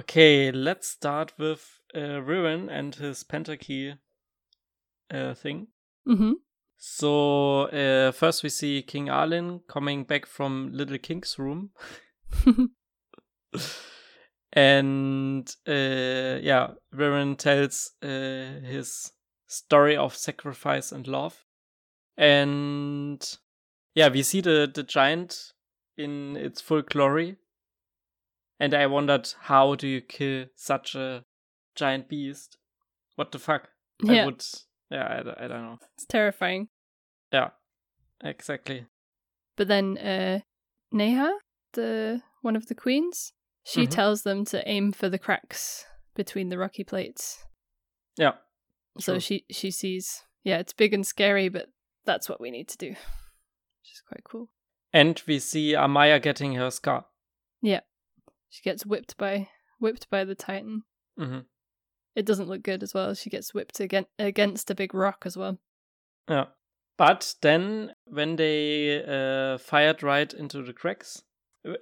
[0.00, 3.98] Okay, let's start with uh, Riven and his pentarchy
[5.12, 5.66] uh, thing.
[6.08, 6.32] Mm-hmm.
[6.78, 11.72] So uh, first we see King Ahling coming back from Little King's room.
[14.54, 18.06] and uh, yeah, Riven tells uh,
[18.64, 19.12] his
[19.48, 21.44] story of sacrifice and love.
[22.16, 23.22] And
[23.94, 25.52] yeah, we see the, the giant
[25.98, 27.36] in its full glory.
[28.60, 31.24] And I wondered, how do you kill such a
[31.74, 32.58] giant beast?
[33.16, 33.70] What the fuck?
[34.02, 34.22] Yeah.
[34.22, 34.44] I would,
[34.90, 35.04] yeah,
[35.38, 35.78] I, I don't know.
[35.94, 36.68] It's terrifying.
[37.32, 37.50] Yeah,
[38.22, 38.86] exactly.
[39.56, 40.40] But then uh
[40.92, 41.32] Neha,
[41.72, 43.32] the one of the queens,
[43.64, 43.90] she Mhm.
[43.90, 47.44] tells them to aim for the cracks between the rocky plates.
[48.16, 48.32] Yeah.
[48.98, 49.20] So True.
[49.20, 51.68] she she sees, yeah, it's big and scary, but
[52.04, 52.88] that's what we need to do.
[52.90, 54.48] Which is quite cool.
[54.92, 57.06] And we see Amaya getting her scar.
[57.62, 57.80] Yeah.
[58.50, 60.82] She gets whipped by whipped by the Titan.
[61.16, 61.38] hmm
[62.14, 63.14] It doesn't look good as well.
[63.14, 65.58] She gets whipped again against a big rock as well.
[66.28, 66.46] Yeah.
[66.98, 71.22] But then when they uh, fired right into the cracks,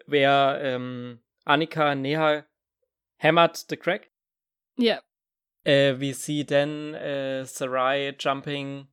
[0.07, 2.44] where um, Annika and Neha
[3.18, 4.11] hammered the crack,
[4.76, 5.00] Yeah.
[5.66, 8.87] uh, we see then uh, Sarai jumping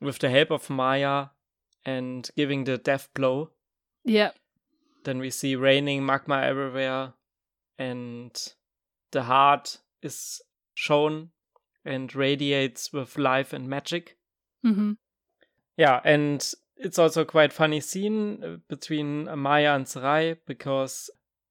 [0.00, 1.26] with the help of Maya
[1.84, 3.50] and giving the death blow.
[4.04, 4.30] Yeah.
[5.04, 7.14] Then we see raining magma everywhere,
[7.82, 8.52] and
[9.10, 10.40] the heart is
[10.74, 11.30] shown
[11.84, 14.16] and radiates with life and magic.
[14.64, 14.92] Mm-hmm.
[15.76, 21.10] Yeah, and it's also a quite funny scene uh, between Amaya and Sarai because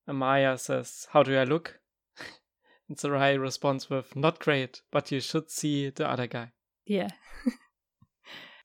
[0.09, 1.79] Amaya says, How do I look?
[2.87, 6.51] and Sarai responds with, Not great, but you should see the other guy.
[6.85, 7.09] Yeah.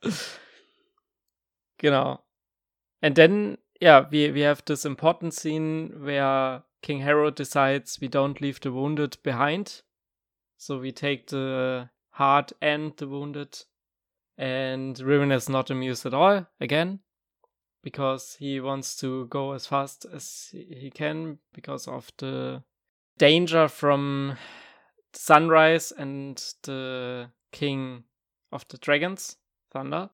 [1.79, 2.23] Genau.
[3.03, 8.41] And then, yeah, we, we have this important scene where King Harrow decides we don't
[8.41, 9.83] leave the wounded behind.
[10.57, 13.59] So we take the heart and the wounded.
[14.39, 17.01] And Riven is not amused at all, again,
[17.83, 22.63] because he wants to go as fast as he can because of the
[23.19, 24.37] danger from
[25.13, 28.05] sunrise and the king
[28.53, 29.39] of the dragons,
[29.73, 30.11] Thunder.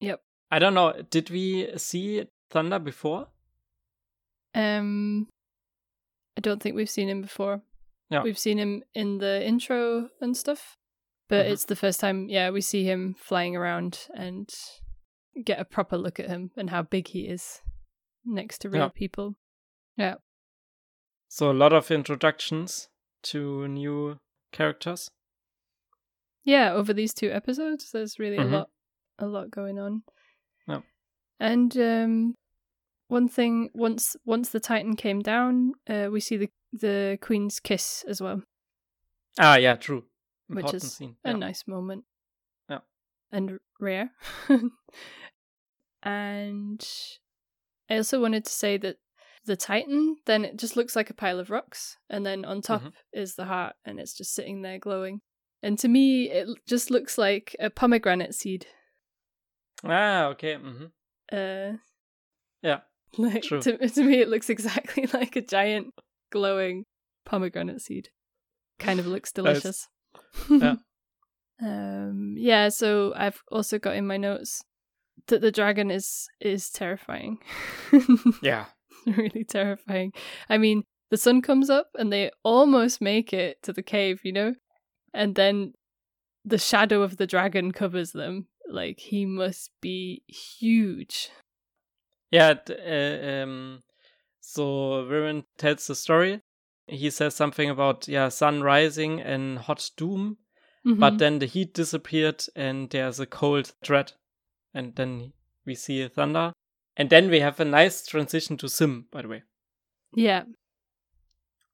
[0.00, 0.20] Yep.
[0.50, 1.00] I don't know.
[1.08, 3.28] Did we see Thunder before?
[4.54, 5.26] Um
[6.36, 7.62] I don't think we've seen him before.
[8.10, 8.22] Yeah.
[8.22, 10.76] We've seen him in the intro and stuff.
[11.28, 11.50] But Mhm.
[11.50, 14.48] it's the first time, yeah, we see him flying around and
[15.44, 17.60] get a proper look at him and how big he is
[18.24, 18.88] next to real Yeah.
[18.88, 19.36] people.
[19.96, 20.16] Yeah.
[21.28, 22.88] So a lot of introductions
[23.22, 24.18] to new
[24.50, 25.10] characters.
[26.42, 28.44] Yeah, over these two episodes there's really Mhm.
[28.52, 28.70] a lot
[29.18, 30.02] a lot going on.
[30.66, 30.80] Yeah.
[31.38, 32.34] And um
[33.10, 38.04] one thing once once the Titan came down, uh, we see the the Queen's kiss
[38.08, 38.42] as well.
[39.38, 40.04] Ah, yeah, true.
[40.48, 41.16] Which is scene.
[41.24, 41.36] a yeah.
[41.36, 42.04] nice moment.
[42.68, 42.80] Yeah.
[43.32, 44.10] And rare.
[46.02, 46.86] and
[47.88, 48.96] I also wanted to say that
[49.44, 51.96] the Titan, then it just looks like a pile of rocks.
[52.08, 52.92] And then on top Mhm.
[53.12, 55.22] is the heart, and it's just sitting there glowing.
[55.62, 58.66] And to me, it just looks like a pomegranate seed.
[59.84, 60.56] Ah, okay.
[60.56, 60.86] hmm
[61.32, 61.78] Uh,
[62.62, 62.80] Yeah.
[63.18, 63.60] like True.
[63.62, 65.88] to, to me, it looks exactly like a giant
[66.30, 66.84] glowing
[67.24, 68.08] pomegranate seed.
[68.78, 69.88] Kind of looks delicious.
[70.48, 70.76] Yeah.
[71.62, 72.34] um.
[72.38, 72.68] Yeah.
[72.70, 74.62] So I've also got in my notes
[75.26, 77.38] that the dragon is is terrifying.
[78.42, 78.66] Yeah.
[79.06, 80.12] really terrifying.
[80.48, 84.32] I mean, the sun comes up and they almost make it to the cave, you
[84.32, 84.54] know,
[85.12, 85.72] and then
[86.44, 88.46] the shadow of the dragon covers them.
[88.68, 91.30] Like he must be huge.
[92.30, 92.54] Yeah.
[92.68, 93.82] uh, um,
[94.40, 96.42] so Viren tells the story.
[96.86, 100.38] He says something about yeah, sun rising and hot doom,
[100.84, 101.18] but Mhm.
[101.18, 104.14] then the heat disappeared and there's a cold threat,
[104.74, 105.32] and then
[105.66, 106.52] we see thunder,
[106.96, 109.06] and then we have a nice transition to Zym.
[109.12, 109.42] By the way,
[110.14, 110.44] yeah,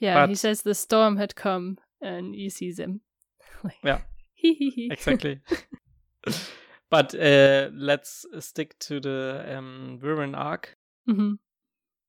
[0.00, 0.26] yeah.
[0.26, 3.00] he says the storm had come, and you see Zym.
[3.64, 4.00] like, Yeah.
[4.90, 5.40] exactly.
[6.90, 10.76] but uh, let's stick to the um, Viren arc.
[11.06, 11.34] hmm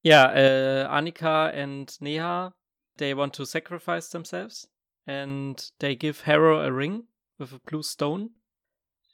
[0.04, 2.54] Yeah, uh, Annika and Neha,
[2.98, 4.68] they want to sacrifice themselves
[5.06, 7.04] and they give Harrow a ring
[7.40, 8.32] with a blue stone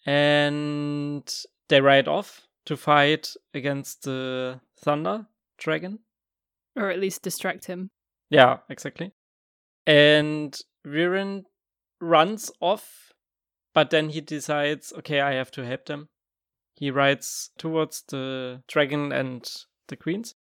[0.06, 1.24] and
[1.70, 6.00] they ride off to fight against the Thunder Dragon.
[6.76, 7.92] Or at least distract him.
[8.30, 9.12] Yeah, exactly.
[9.86, 11.44] And Viren
[12.02, 13.13] runs off,
[13.74, 16.10] but then he decides, okay, I have to help them.
[16.76, 19.50] He rides towards the dragon and
[19.88, 20.36] the queens,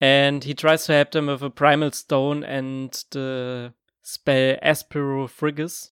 [0.00, 5.90] and he tries to help them with a primal stone and the spell Aspiro Frigis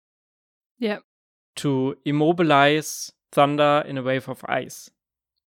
[0.79, 0.99] Yeah.
[1.57, 4.89] to immobilize Thunder in a wave of ice.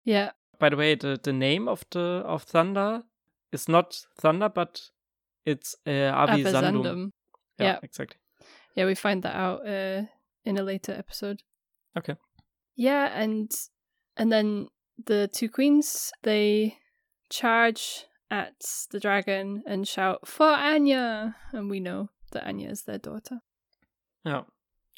[0.06, 0.32] Yeah.
[0.60, 3.04] By the way, the, the name of the of Thunder
[3.52, 4.82] is not Thunder, but
[5.46, 7.12] it's uh, Avizandum.
[7.60, 7.80] Yeah, Yeah.
[7.84, 8.20] exactly.
[8.76, 10.04] Yeah, we find that out uh,
[10.46, 11.44] in a later episode.
[11.98, 12.16] Okay.
[12.76, 13.52] Yeah, and
[14.18, 14.68] and then
[15.04, 16.78] the two queens they
[17.30, 18.54] charge at
[18.92, 23.40] the dragon and shout for Aanya, and we know that Aanya is their daughter.
[24.26, 24.44] Yeah.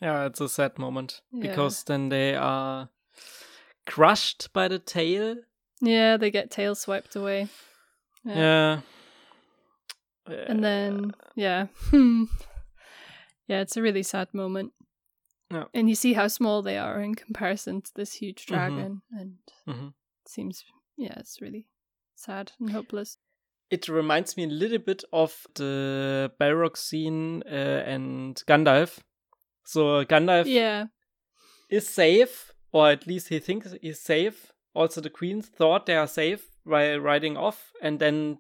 [0.01, 1.41] Yeah, it's a sad moment Yeah.
[1.49, 2.89] because then they are
[3.85, 5.35] crushed by the tail.
[5.81, 7.47] Yeah, they get tail swiped away.
[8.25, 8.81] Yeah.
[10.27, 11.67] And then yeah.
[11.91, 12.23] Hmm.
[13.47, 14.73] Yeah, it's a really sad moment.
[15.55, 15.65] Yeah.
[15.73, 18.47] And you see how small they are in comparison to this huge Mhm.
[18.47, 19.37] dragon and
[19.67, 19.87] Mhm.
[20.23, 20.63] it seems
[20.97, 21.67] yeah, it's really
[22.15, 23.17] sad and hopeless.
[23.71, 28.99] it reminds me a little bit of the Balrog scene uh, and Gandalf.
[29.65, 30.87] So Gandalf Yeah.
[31.69, 34.51] is safe, or at least he thinks he's safe.
[34.75, 38.39] Also, the queens thought they are safe while riding off, and then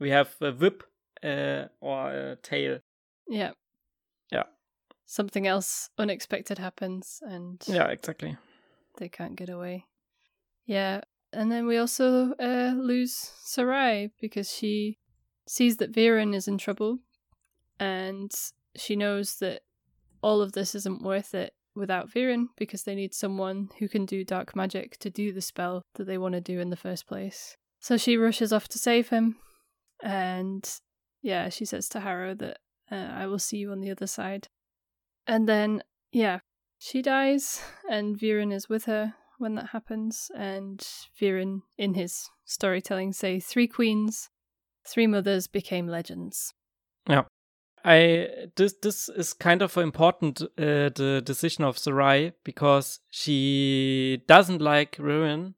[0.00, 0.84] we have a whip
[1.24, 2.80] uh, or a tail.
[3.28, 3.52] Yeah.
[5.12, 8.38] Something else unexpected happens and Yeah, exactly.
[8.96, 9.84] they can't get away.
[10.64, 11.02] Yeah.
[11.34, 13.12] And then we also uh, lose
[13.44, 14.96] Sarai because she
[15.46, 17.00] sees that Viren is in trouble
[17.78, 18.32] and
[18.74, 19.60] she knows that
[20.22, 24.24] all of this isn't worth it without Viren because they need someone who can do
[24.24, 27.58] dark magic to do the spell that they want to do in the first place.
[27.80, 29.36] So she rushes off to save him
[30.02, 30.66] and
[31.20, 34.48] yeah, she says to Harrow that uh, I will see you on the other side.
[35.26, 36.40] And then, yeah,
[36.78, 40.30] she dies, and Viren is with her when that happens.
[40.36, 40.80] And
[41.20, 44.30] Viren, in his storytelling, say three queens,
[44.86, 46.54] three mothers became legends.
[47.08, 47.24] Yeah.
[47.84, 50.46] I this this is kind of important uh,
[50.94, 55.54] the decision of Sarai because she doesn't like Viren,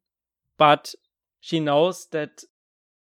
[0.56, 0.94] but
[1.40, 2.44] she knows that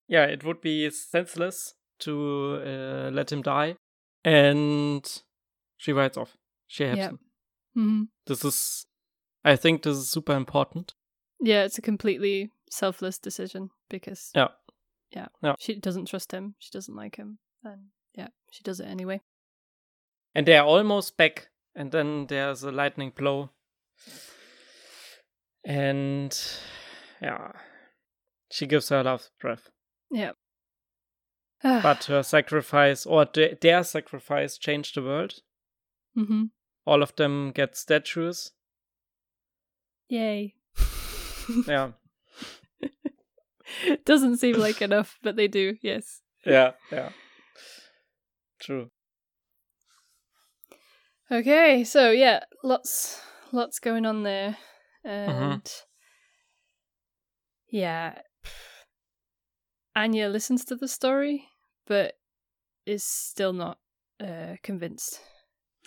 [0.07, 3.75] yeah it would be senseless to uh, let him die,
[4.23, 5.21] and
[5.75, 6.37] she rides off.
[6.71, 7.09] She helps Yeah.
[7.09, 7.19] him.
[7.73, 8.85] hmm This is,
[9.43, 10.93] I think, this is super important.
[11.41, 14.49] Yeah, it's a completely selfless decision because Yeah.
[15.11, 15.55] yeah, Yeah.
[15.59, 19.21] she doesn't trust him, she doesn't like him, and yeah, she does it anyway.
[20.35, 23.49] And they're almost back, and then there's a lightning blow,
[25.65, 26.37] and
[27.21, 27.51] yeah,
[28.51, 29.69] she gives her last breath.
[30.11, 30.33] Yeah.
[31.63, 35.41] but her sacrifice or th- their sacrifice changed the world.
[36.17, 36.43] Mm hmm
[36.89, 38.51] All of them get statues.
[40.07, 40.55] Yay.
[41.67, 41.93] Yeah,
[44.05, 46.21] Doesn't seem like enough, but they do, yes.
[46.45, 47.09] yeah, yeah.
[48.59, 48.91] True.
[51.31, 53.19] Okay, so yeah, lots
[53.51, 54.57] lots going on there.
[55.03, 55.67] And
[57.69, 58.19] yeah.
[59.97, 61.47] Aanya listens to the story,
[61.87, 62.13] but
[62.85, 63.79] is still not
[64.19, 65.19] uh, convinced.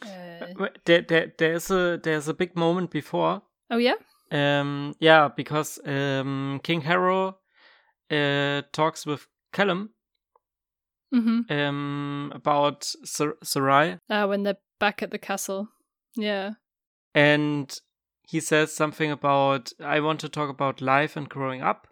[0.03, 3.43] Uh, There, there, there's a there's a big moment before.
[3.71, 3.95] oh yeah?
[4.31, 7.39] Um, yeah, because um, King Harrow
[8.11, 9.91] uh, talks with Callum
[11.15, 11.53] Mm-hmm.
[11.53, 15.69] um about Sar- Sarai, Ah, when they're back at the castle.
[16.17, 16.53] Yeah.
[17.15, 17.79] and
[18.27, 21.87] he says something about I want to talk about life and growing up,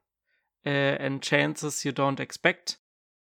[0.65, 2.79] uh, and chances you don't expect.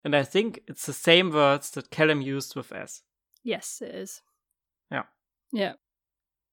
[0.04, 3.02] And I think it's the same words that Callum used with Ez.
[3.44, 4.22] Yes, it is.
[5.52, 5.74] Yeah.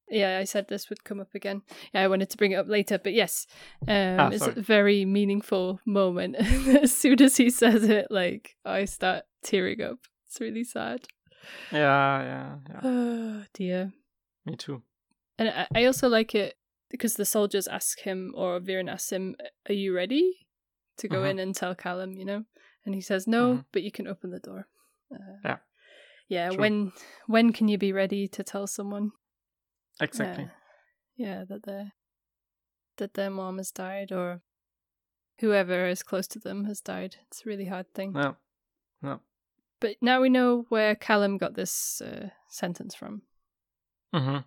[0.08, 0.38] Yeah.
[0.38, 1.62] I said this would come up again.
[1.92, 3.46] Yeah, I wanted to bring it up later, but yes,
[3.88, 6.36] um, Ah, it's a very meaningful moment.
[6.82, 9.98] as soon as he says it, like I start tearing up.
[10.28, 11.06] It's really sad.
[11.72, 12.80] Yeah, yeah, yeah.
[12.82, 13.92] Oh dear.
[14.44, 14.82] Me too.
[15.38, 16.54] And I, I also like it
[16.90, 19.36] because the soldiers ask him, or Viren asks him,
[19.68, 20.46] "Are you ready
[20.98, 21.30] to go Mhm.
[21.30, 22.44] in and tell Callum?" You know,
[22.84, 23.64] and he says, "No, Mhm.
[23.72, 24.66] but you can open the door."
[25.12, 25.58] Uh, Yeah.
[26.28, 26.50] Yeah.
[26.50, 26.58] True.
[26.58, 26.92] When
[27.26, 29.12] when can you be ready to tell someone?
[30.00, 30.48] Exactly.
[31.16, 31.92] Yeah, yeah, that their
[32.98, 34.42] that their mom has died or
[35.40, 37.16] whoever is close to them has died.
[37.26, 38.12] It's a really hard thing.
[38.12, 38.36] No.
[39.02, 39.20] No.
[39.80, 43.22] But now we know where Callum got this uh, sentence from,
[44.14, 44.38] mm-hmm.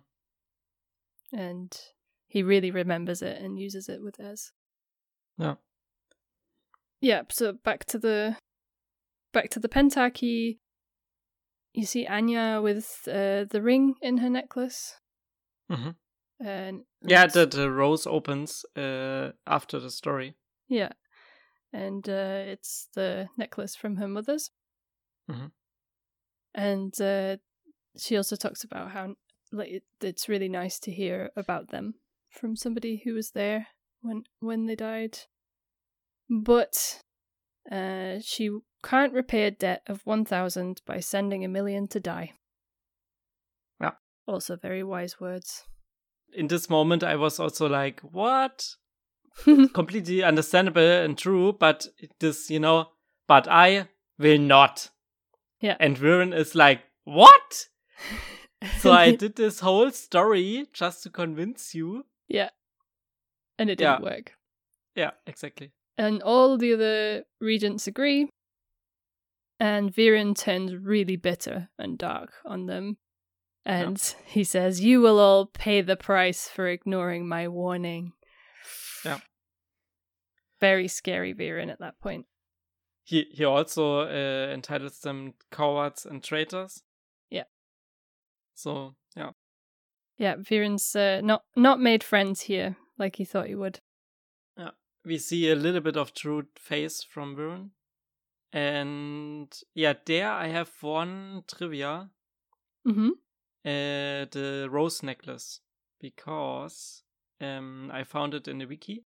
[1.36, 1.80] and
[2.26, 4.50] he really remembers it and uses it with Ez.
[5.38, 5.54] Yeah.
[7.00, 7.22] Yeah.
[7.30, 8.36] So back to the
[9.32, 10.58] back to the pentarchy.
[11.72, 14.96] You see Aanya with uh, the ring in her necklace.
[15.68, 15.90] hmm
[16.40, 20.34] And Yeah, the, the rose opens uh, after the story.
[20.68, 20.92] Yeah.
[21.72, 24.50] And uh, it's the necklace from her mother's.
[25.30, 25.52] Mhm.
[26.54, 27.36] And uh,
[27.96, 29.14] she also talks about how
[29.52, 31.94] like it's really nice to hear about them
[32.30, 33.66] from somebody who was there
[34.02, 35.18] when when they died.
[36.28, 37.02] But
[37.70, 38.50] uh, she
[38.82, 42.32] can't repay a debt of 1,000 by sending a million to die.
[43.80, 43.92] Yeah.
[44.26, 45.64] Also, very wise words.
[46.32, 48.66] In this moment, I was also like, what?
[49.44, 51.86] Completely understandable and true, but
[52.20, 52.88] this, you know,
[53.26, 53.88] but I
[54.18, 54.90] will not.
[55.60, 55.76] Yeah.
[55.80, 57.66] And Viren is like, what?
[58.78, 62.06] so I did this whole story just to convince you.
[62.28, 62.50] Yeah.
[63.58, 64.10] And it didn't Yeah.
[64.10, 64.32] work.
[64.94, 65.72] Yeah, exactly.
[66.00, 68.30] And all the other regents agree.
[69.58, 72.96] And Viren turns really bitter and dark on them.
[73.66, 78.12] And he says, You will all pay the price for ignoring my warning.
[79.04, 79.18] Yeah.
[80.58, 82.24] Very scary Viren at that point.
[83.04, 86.82] He he also uh, entitles them cowards and traitors.
[87.28, 87.44] Yeah.
[88.54, 89.32] So yeah,
[90.16, 93.80] Yeah, Viren's uh, not not made friends here like he thought he would.
[95.04, 97.70] We see a little bit of true face from Viren.
[98.52, 102.10] And yeah, there I have one trivia.
[102.86, 103.10] Mm-hmm.
[103.64, 105.60] Uh, the rose necklace
[106.00, 107.02] because
[107.40, 109.04] um, I found it in the wiki.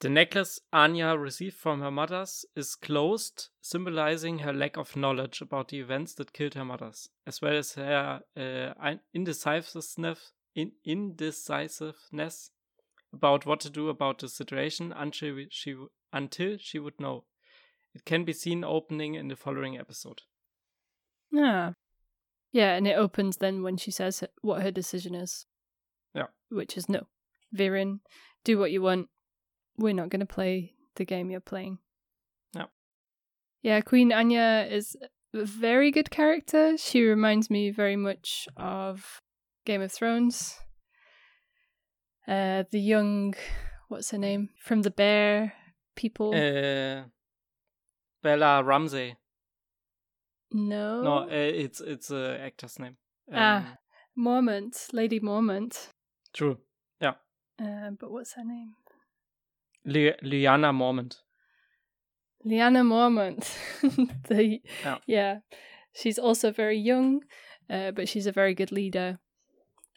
[0.00, 5.68] The necklace Aanya received from her mothers is closed, symbolizing her lack of knowledge about
[5.68, 9.96] the events that killed her mothers, as well as her uh, indecisiveness,
[10.54, 12.50] in- indecisiveness
[13.14, 15.74] about what to do about the situation until she
[16.12, 17.24] until she would know.
[17.94, 20.22] It can be seen opening in the following episode.
[21.34, 21.74] Ah.
[22.52, 25.46] Yeah, and it opens then when she says what her decision is.
[26.14, 26.26] Yeah.
[26.50, 27.06] Which is no.
[27.56, 28.00] Viren,
[28.44, 29.08] do what you want.
[29.76, 31.78] We're not going to play the game you're playing.
[32.54, 32.66] Yeah.
[33.62, 34.96] Yeah, Queen Aanya is
[35.34, 36.76] a very good character.
[36.76, 39.20] She reminds me very much of
[39.64, 40.56] Game of Thrones.
[42.26, 43.34] Uh, the young,
[43.88, 44.48] what's her name?
[44.58, 45.52] From the Bear
[45.94, 46.34] people.
[46.34, 47.04] Uh,
[48.22, 49.16] Bella Ramsey.
[50.52, 51.02] no.
[51.02, 52.96] No, uh, it's it's a actor's name.
[53.32, 53.76] Um, Ah.
[54.16, 55.88] Mormont, Lady Mormont.
[56.32, 56.58] true.
[57.00, 57.14] Yeah,
[57.58, 58.74] Uh, but what's her name?
[59.84, 61.16] Li- Lyanna Mormont.
[62.46, 63.42] Lyanna Mormont.
[64.28, 64.98] the, Yeah.
[65.06, 65.38] yeah.
[65.92, 67.22] She's also very young,
[67.70, 69.18] uh, but she's a very good leader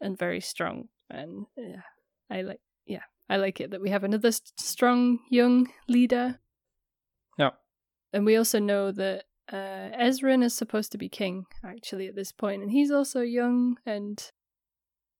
[0.01, 0.89] and very strong.
[1.09, 1.81] And yeah,
[2.29, 6.39] I like, yeah, I like it that we have another s- strong young leader.
[7.37, 7.51] Yeah.
[8.13, 12.31] And we also know that uh, Ezran is supposed to be king actually at this
[12.31, 14.31] point, and he's also young, and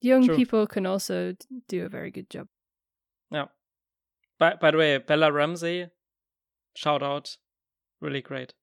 [0.01, 0.35] young True.
[0.35, 1.35] people can also
[1.67, 2.47] do a very good job.
[3.31, 3.45] Yeah.
[4.37, 5.87] By by the way, Bella Ramsey,
[6.75, 7.37] shout out,
[8.01, 8.53] really great.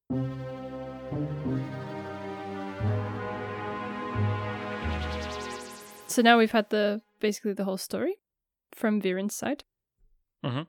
[6.07, 8.19] So now we've had the basically the whole story
[8.75, 9.65] from Viren's side
[10.45, 10.67] Mhm.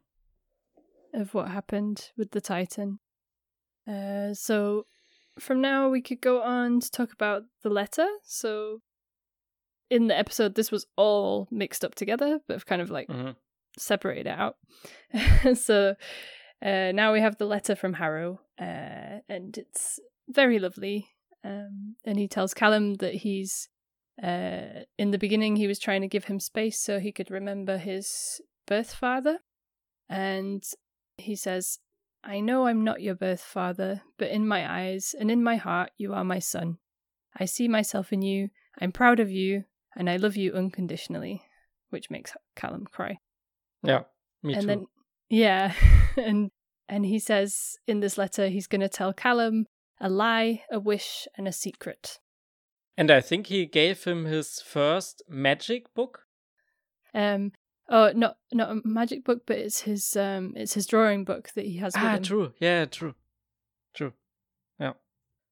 [1.13, 2.99] of what happened with the Titan.
[3.87, 4.85] Uh, so
[5.39, 8.07] from now we could go on to talk about the letter.
[8.23, 8.81] So
[9.89, 13.35] in the episode, this was all mixed up together, but I've kind of like Mhm.
[13.77, 14.57] separated out.
[15.55, 15.95] so
[16.61, 21.09] uh, now we have the letter from Harrow, uh, and it's very lovely.
[21.43, 23.69] Um, and he tells Callum that he's
[24.21, 27.77] uh, in the beginning he was trying to give him space so he could remember
[27.77, 29.39] his birth father,
[30.09, 30.63] and
[31.17, 31.79] he says,
[32.23, 35.91] "I know I'm not your birth father, but in my eyes and in my heart
[35.97, 36.77] you are my son.
[37.37, 38.49] I see myself in you.
[38.79, 41.41] I'm proud of you, and I love you unconditionally."
[41.91, 43.19] Which makes Callum cry
[43.83, 44.01] Yeah,
[44.43, 44.67] me and too.
[44.67, 44.85] then
[45.29, 45.73] yeah
[46.17, 46.51] and
[46.89, 49.65] and he says in this letter he's going to tell callum
[50.01, 52.19] a lie a wish and a secret
[52.97, 56.25] and I think he gave him his first magic book.
[57.13, 57.51] um
[57.89, 61.65] oh not not a magic book but it's his um it's his drawing book that
[61.65, 62.53] he has with Ah, true.
[62.59, 63.13] Yeah, true.
[63.93, 64.13] True.
[64.79, 64.93] Yeah.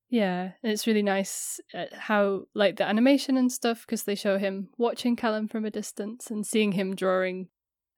[0.10, 4.38] yeah and it's really nice uh, how like the animation and stuff because they show
[4.38, 7.48] him watching callum from a distance and seeing him drawing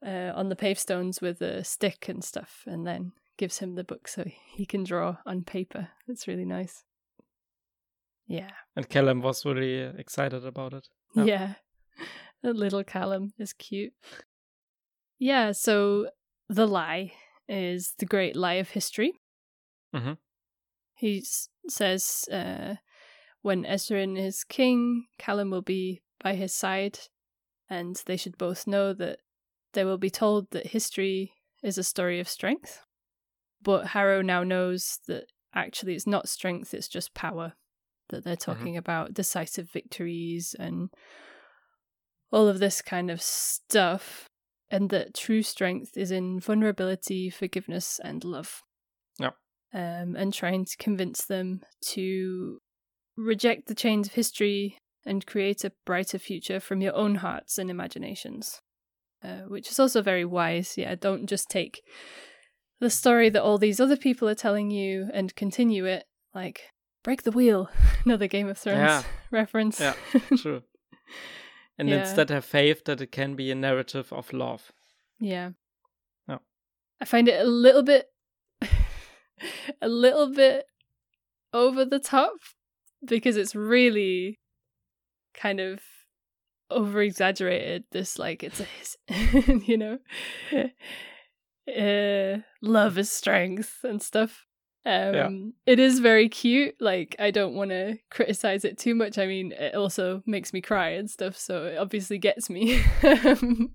[0.06, 4.08] uh, on the pavestones with a stick and stuff and then gives him the book
[4.08, 4.24] so
[4.56, 6.84] he can draw on paper it's really nice
[8.28, 10.88] yeah And Callum was really uh, excited about it.
[11.16, 11.24] Yeah.
[11.24, 11.54] Yeah.
[12.44, 13.94] Little Callum is cute.
[15.18, 16.10] Yeah, so
[16.50, 17.14] the lie
[17.48, 19.14] is the great lie of history.
[19.94, 20.18] Mhm.
[20.96, 22.76] He s- says uh,
[23.42, 27.00] when Ezran is king, Callum will be by his side,
[27.70, 29.20] and they should both know that
[29.74, 32.82] they will be told that history is a story of strength.
[33.62, 37.54] But Harrow now knows that actually it's not strength, it's just power.
[38.10, 40.90] That they're talking about decisive victories and
[42.32, 44.28] all of this kind of stuff,
[44.70, 48.62] and that true strength is in vulnerability, forgiveness, and love.
[49.20, 49.32] Yeah.
[49.74, 51.62] Um, and trying to convince them
[51.94, 52.60] to
[53.18, 57.70] reject the chains of history and create a brighter future from your own hearts and
[57.70, 58.62] imaginations.
[59.24, 60.78] Uh, which is also very wise.
[60.78, 61.82] Yeah, don't just take
[62.80, 66.06] the story that all these other people are telling you and continue it.
[66.34, 66.70] Like,
[67.06, 67.70] break the wheel.
[68.06, 69.04] Another Game of Thrones Yeah.
[69.32, 69.80] reference.
[69.80, 69.94] Yeah,
[70.38, 70.64] true.
[71.78, 72.00] And Yeah.
[72.02, 74.72] instead have faith that it can be a narrative of love.
[75.20, 75.50] Yeah.
[76.28, 76.38] Yeah.
[77.02, 78.08] I find it a little bit
[79.82, 80.66] a little bit
[81.54, 82.32] over the top
[83.06, 84.40] because it's really
[85.34, 85.82] kind of
[86.72, 90.00] over exaggerated this like it's a his- you know
[91.68, 94.46] uh, love is strength and stuff
[94.86, 99.26] um it is very cute like i don't want to criticize it too much i
[99.26, 102.80] mean it also makes me cry and stuff so it obviously gets me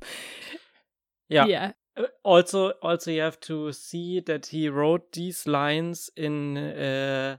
[1.28, 1.46] Yeah.
[1.46, 7.36] yeah Uh, Also, also you have to see that he wrote these lines in uh,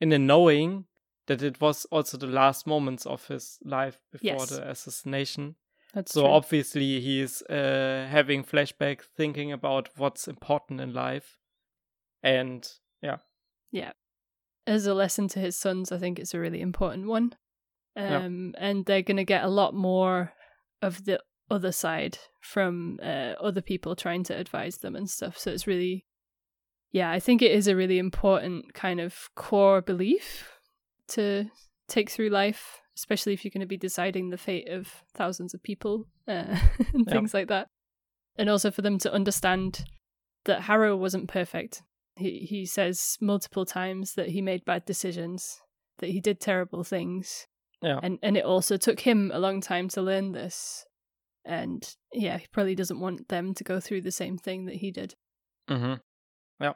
[0.00, 0.86] in a knowing
[1.26, 4.50] that it was also the last moments of his life before Yes.
[4.50, 5.54] the assassination.
[5.94, 6.30] that's So true.
[6.30, 11.38] obviously he's uh, having flashback, thinking about what's important in life,
[12.22, 12.68] and
[13.02, 13.16] yeah,
[13.70, 13.92] Yeah.
[14.66, 17.34] as a lesson to his sons, I think it's a really important one.
[17.96, 18.24] Yeah.
[18.24, 20.32] Um, And they're going to get a lot more
[20.80, 25.36] of the other side from uh, other people trying to advise them and stuff.
[25.38, 26.06] So it's really,
[26.90, 30.50] yeah, I think it is a really important kind of core belief
[31.08, 31.50] to
[31.88, 35.62] take through life, especially if you're going to be deciding the fate of thousands of
[35.62, 36.56] people uh,
[36.94, 37.12] and Yeah.
[37.12, 37.68] things like that.
[38.38, 39.84] And also for them to understand
[40.46, 41.82] that Harrow wasn't perfect.
[42.16, 45.60] He he says multiple times that he made bad decisions,
[45.98, 47.46] that he did terrible things,
[47.82, 50.84] yeah, and and it also took him a long time to learn this.
[51.44, 51.82] And
[52.12, 55.14] yeah, he probably doesn't want them to go through the same thing that he did.
[55.68, 55.94] hmm
[56.60, 56.74] yeah.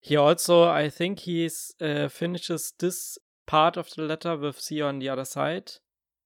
[0.00, 4.84] He also, I think, he's uh, finishes this part of the letter with "See you
[4.86, 5.72] on the other side,"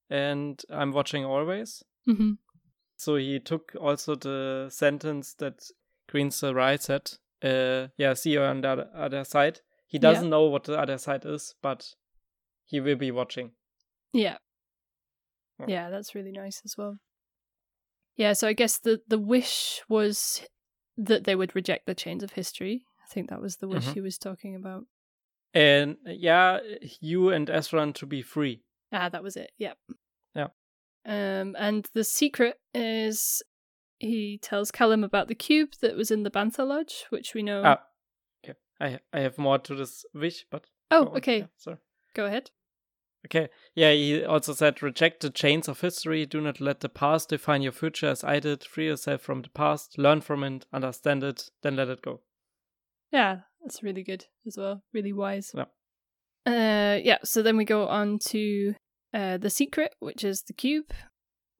[0.09, 1.83] and I'm watching always.
[2.05, 2.33] hmm
[2.97, 5.71] So he took also the sentence that
[6.09, 7.11] Queen Sarai said.
[7.43, 9.61] Uh, yeah, see you on the other, side.
[9.87, 11.93] He doesn't know what the other side is, but
[12.65, 13.51] he will be watching.
[14.13, 14.37] Yeah.
[15.59, 15.65] Yeah.
[15.67, 16.97] Yeah, that's really nice as well.
[18.17, 20.45] Yeah, so I guess the the wish was
[20.97, 22.85] that they would reject the chains of history.
[23.03, 23.93] I think that was the wish Mhm.
[23.93, 24.85] he was talking about.
[25.53, 26.59] And yeah,
[27.01, 28.63] you and Ezran to be free.
[28.91, 29.51] Ah, that was it.
[29.57, 29.77] Yep.
[30.33, 30.47] Yeah.
[31.05, 33.43] Um, and the secret is
[33.99, 37.61] he tells Callum about the cube that was in the Banther Lodge, which we know.
[37.65, 37.81] Ah,
[38.43, 38.57] okay.
[38.79, 41.39] I I have more to this wish, but oh, okay.
[41.39, 41.77] Yeah, sorry.
[42.13, 42.51] Go ahead.
[43.25, 43.49] Okay.
[43.73, 46.27] Yeah, he also said, reject the chains of history.
[46.27, 48.63] Do not let the past define your future as I did.
[48.63, 49.97] Free yourself from the past.
[49.97, 50.65] Learn from it.
[50.71, 51.49] Understand it.
[51.63, 52.21] Then let it go.
[53.11, 54.83] Yeah, that's really good as well.
[54.93, 55.55] Really wise.
[55.55, 55.65] Yeah.
[56.45, 57.17] Uh, yeah.
[57.23, 58.75] So then we go on to
[59.11, 60.93] uh, the secret, which is the cube,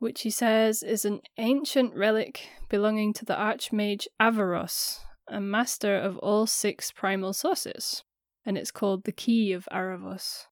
[0.06, 6.16] which he says is an ancient relic belonging to the Archmage Aaravos, a master of
[6.20, 8.03] all six primal sources,
[8.45, 10.43] and it's called the Key of Aaravos,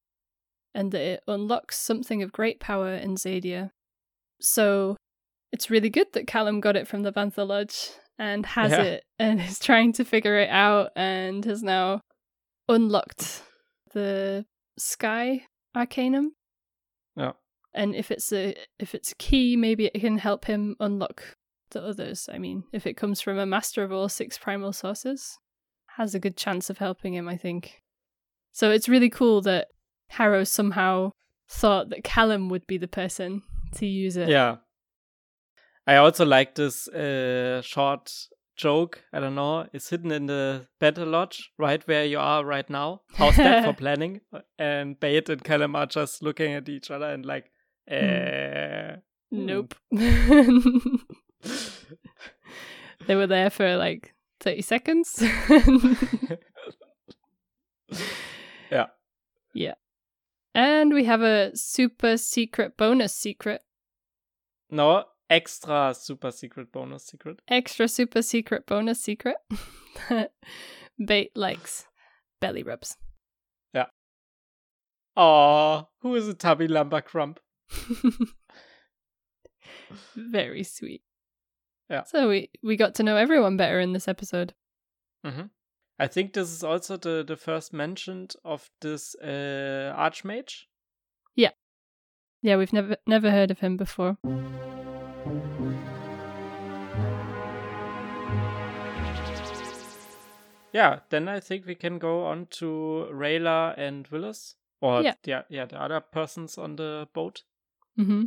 [0.74, 3.70] and that it unlocks something of great power in Xadia.
[4.42, 4.98] So
[5.52, 8.82] it's really good that Callum got it from the Banther Lodge and has Yeah.
[8.82, 12.02] it and is trying to figure it out and has now
[12.68, 13.44] unlocked
[13.94, 14.46] the
[14.80, 15.46] Sky
[15.76, 16.32] Arcanum.
[17.74, 21.24] And if it's a if it's a key, maybe it can help him unlock
[21.72, 22.30] the others.
[22.32, 25.38] I mean, if it comes from a master of all six primal sources,
[25.98, 27.82] has a good chance of helping him, I think.
[28.52, 29.68] So it's really cool that
[30.10, 31.12] Harrow somehow
[31.50, 33.42] thought that Callum would be the person
[33.76, 34.30] to use it.
[34.30, 34.58] Yeah.
[35.86, 38.12] I also like this uh, short
[38.56, 39.04] joke.
[39.12, 39.68] I don't know.
[39.74, 43.02] It's hidden in the Banther Lodge, right where you are right now.
[43.16, 44.22] How's that for planning?
[44.58, 47.52] And Bait and Callum are just looking at each other and like,
[47.88, 48.98] eh.
[49.32, 49.76] Nope.
[49.92, 50.18] they
[53.16, 55.18] were there for like 30 seconds.
[58.72, 58.88] yeah.
[59.54, 59.76] Yeah.
[60.54, 63.62] And we have a super secret bonus secret.
[64.70, 67.40] No, extra super secret bonus secret.
[67.48, 69.38] Extra super secret bonus secret.
[71.06, 71.88] Bait likes
[72.40, 72.98] belly rubs.
[73.74, 73.88] Yeah.
[75.16, 77.40] Aw, who is a tubby lumber crump?
[80.16, 81.04] Very sweet.
[81.90, 82.04] Yeah.
[82.04, 84.54] So we we got to know everyone better in this episode.
[85.26, 85.50] Mhm.
[86.00, 90.64] I think this is also the, the first mentioned of this uh, archmage.
[91.36, 91.52] Yeah.
[92.42, 94.18] Yeah, we've never never heard of him before.
[100.74, 104.56] Yeah, then I think we can go on to Rayla and Villads.
[104.82, 105.14] Or Yeah.
[105.24, 107.44] yeah, yeah, the other persons on the boat.
[107.96, 108.26] Hmm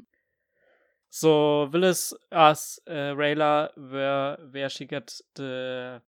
[1.10, 6.02] So Villads asks uh, Rayla where where she got the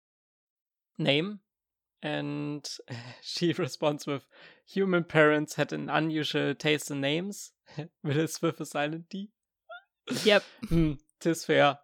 [0.99, 1.41] name,
[2.03, 2.69] and
[3.23, 4.27] she responds with,
[4.67, 7.53] "Human parents had an unusual taste in names."
[8.05, 9.31] Villads with a silent D.
[10.25, 10.45] Yep.
[10.69, 11.79] Hmm, tis fair.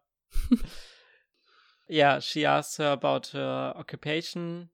[1.89, 4.70] yeah, she asks her about her occupation.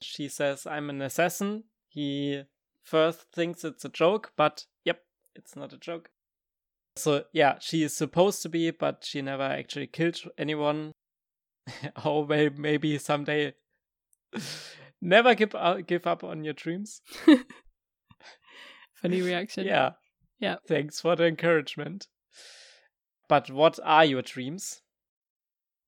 [0.00, 2.42] She says, "I'm an assassin." He
[2.82, 5.02] first thinks it's a joke, but yep,
[5.34, 6.10] it's not a joke.
[6.96, 10.92] So yeah, she is supposed to be, but she never actually killed anyone.
[12.04, 13.54] oh, may- maybe someday.
[15.00, 17.00] never give up, give up on your dreams.
[18.94, 19.66] Funny reaction.
[19.66, 19.92] Yeah.
[20.38, 20.56] Yeah.
[20.66, 22.06] Thanks for the encouragement.
[23.28, 24.82] But what are your dreams?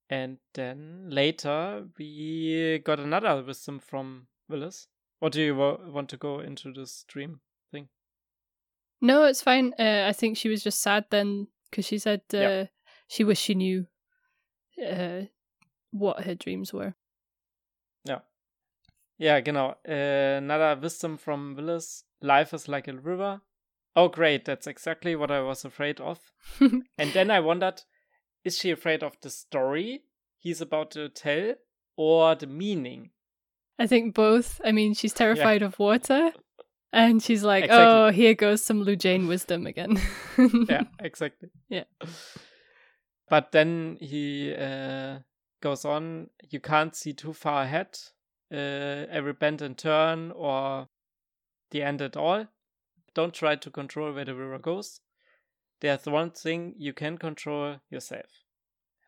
[0.09, 4.87] And then later we got another wisdom from Villads.
[5.19, 7.41] What do you wa- want to go into this dream?
[9.03, 9.73] No, it's fine.
[9.77, 12.69] Uh, I think she was just sad then because she said uh, Yep.
[13.07, 13.85] she wished she knew
[14.83, 15.23] uh,
[15.91, 16.95] what her dreams were.
[18.05, 18.19] Yeah,
[19.17, 19.75] Yeah, genau.
[19.85, 22.05] Another wisdom from Villads.
[22.21, 23.41] Life is like a river.
[23.95, 24.45] Oh, great.
[24.45, 26.19] That's exactly what I was afraid of.
[26.97, 27.81] And then I wondered,
[28.43, 30.03] is she afraid of the story
[30.39, 31.55] he's about to tell
[31.97, 33.11] or the meaning?
[33.77, 34.61] I think both.
[34.63, 36.31] I mean, she's terrified of water,
[36.93, 37.99] and she's like, Exactly.
[37.99, 39.99] "Oh, here goes some Lujanne wisdom again."
[40.69, 41.49] yeah, exactly.
[41.67, 41.85] Yeah.
[43.29, 45.19] But then he uh,
[45.61, 46.29] goes on.
[46.49, 47.97] You can't see too far ahead.
[48.51, 50.87] Uh, every bend and turn or
[51.71, 52.45] the end at all.
[53.15, 55.01] Don't try to control where the river goes.
[55.81, 58.29] There's one thing you can control yourself.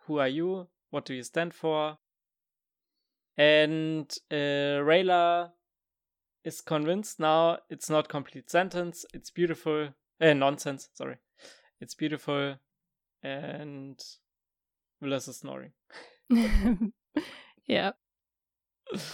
[0.07, 0.67] Who are you?
[0.89, 1.97] What do you stand for?
[3.37, 5.51] And uh, Rayla
[6.45, 9.05] is convinced now it's not complete sentence.
[9.13, 9.89] It's beautiful.
[10.21, 10.89] Uh, nonsense.
[10.93, 11.17] Sorry.
[11.81, 12.55] It's beautiful.
[13.21, 14.01] And
[15.01, 15.71] Villads is snoring.
[17.67, 17.91] yeah.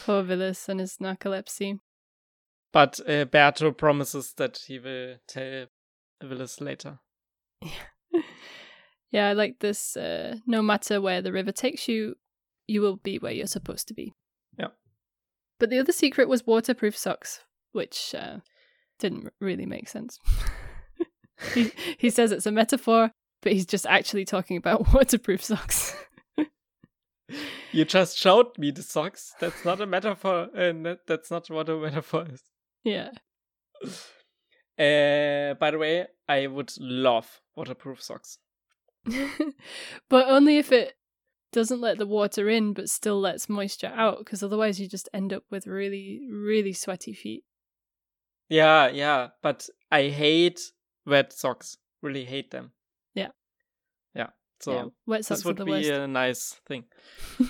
[0.06, 1.80] Poor Villads and his narcolepsy.
[2.72, 5.66] But uh, Berto promises that he will tell
[6.22, 7.00] Villads later.
[9.12, 9.98] Yeah, I like this.
[9.98, 12.16] Uh, no matter where the river takes you,
[12.66, 14.14] you will be where you're supposed to be.
[15.62, 17.42] But the other secret was waterproof socks,
[17.72, 18.38] which uh,
[18.98, 20.20] didn't really make sense.
[21.54, 23.12] he, he says it's a metaphor,
[23.44, 25.96] but he's just actually talking about waterproof socks.
[27.72, 29.36] You just showed me the socks.
[29.40, 30.48] That's not a metaphor.
[30.56, 32.42] And that, that's not what a metaphor is.
[32.84, 33.12] yeah.
[34.80, 38.40] Uh, by the way, I would love waterproof socks.
[40.10, 40.96] but only if it
[41.52, 45.34] doesn't let the water in but still lets moisture out because otherwise you just end
[45.34, 47.44] up with really really sweaty feet
[48.50, 49.30] Yeah, yeah.
[49.42, 50.60] But I hate
[51.06, 51.78] wet socks.
[52.02, 52.72] Really hate them.
[53.16, 53.32] Yeah.
[54.14, 54.30] Yeah.
[54.60, 56.84] So yeah, wet socks this would the be worst a nice thing.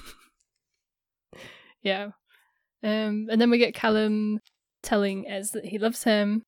[1.83, 2.11] yeah
[2.83, 4.39] um and then we get callum
[4.83, 6.43] telling Ez that he loves him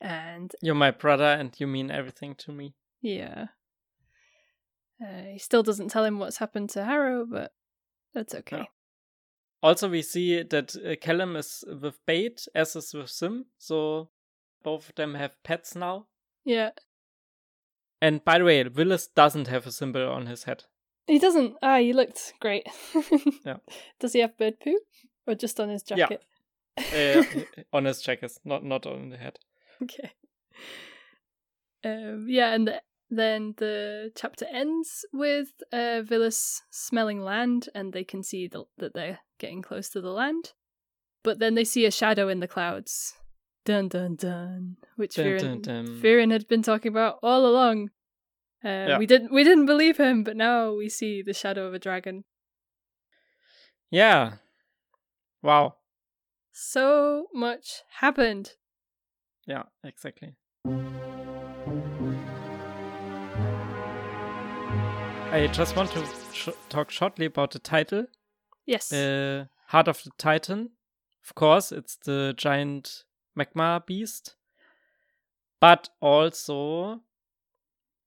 [0.00, 2.74] and You're my brother and you mean everything to me.
[3.02, 3.46] yeah
[5.02, 7.52] uh, he still doesn't tell him what's happened to harrow but
[8.14, 8.68] that's okay.
[9.62, 13.46] Also, we see that uh, Callum is with Bait, as is with Zym.
[13.58, 14.10] So
[14.62, 16.06] both of them have pets now.
[16.44, 16.70] yeah
[18.00, 20.64] And by the way, Villads doesn't have a symbol on his head.
[21.06, 22.66] he doesn't ah he looked great
[23.44, 23.56] Yeah.
[24.00, 24.78] does he have bird poo
[25.26, 25.96] or just on his Yeah.
[26.08, 26.24] jacket
[26.92, 27.22] Uh,
[27.72, 29.38] on his jacket, not not on the head.
[29.82, 30.12] Okay.
[31.84, 38.04] Um, yeah, and the, then the chapter ends with uh, Villads smelling land, and they
[38.04, 40.52] can see the, that they're getting close to the land.
[41.22, 43.14] But then they see a shadow in the clouds.
[43.64, 44.76] Dun dun dun.
[44.96, 45.86] Which Dun, Viren, dun, dun.
[46.00, 47.90] Viren had been talking about all along.
[48.64, 48.98] Uh, Yeah.
[48.98, 52.24] We didn't we didn't believe him, but now we see the shadow of a dragon.
[53.90, 54.34] Yeah.
[55.42, 55.74] Wow.
[56.52, 58.52] So much happened.
[59.46, 60.34] Yeah, exactly.
[65.32, 68.06] I just want to sh- talk shortly about the title.
[68.64, 68.92] Yes.
[68.92, 70.70] Uh, Heart of the Titan.
[71.24, 73.04] Of course, it's the giant
[73.34, 74.36] magma beast.
[75.60, 77.00] But also,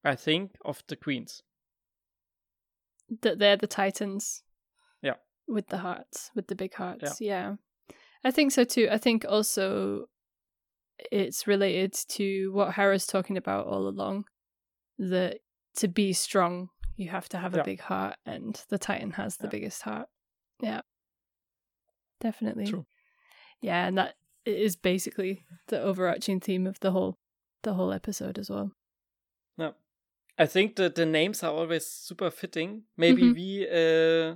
[0.03, 1.43] I think, of the queens.
[3.21, 4.43] that they're the titans.
[5.01, 5.15] Yeah.
[5.47, 7.19] with the hearts, with the big hearts.
[7.21, 7.55] Yeah.
[7.89, 7.95] yeah.
[8.23, 8.87] I think so too.
[8.91, 10.05] I think also
[11.11, 14.25] it's related to what Harrow's talking about all along
[14.97, 15.39] that
[15.77, 16.69] to be strong,
[16.99, 17.61] you have to have Yeah.
[17.61, 19.49] a big heart, and the Titan has the Yeah.
[19.51, 20.09] biggest heart.
[20.61, 20.81] Yeah.
[22.19, 22.65] Definitely.
[22.67, 22.85] True.
[23.61, 27.17] Yeah, and that is basically the overarching theme of the whole
[27.63, 28.71] the whole episode as well.
[29.57, 29.71] Yeah,
[30.37, 32.83] I think that the names are always super fitting.
[32.97, 33.35] Maybe Mhm.
[33.35, 34.35] we, uh,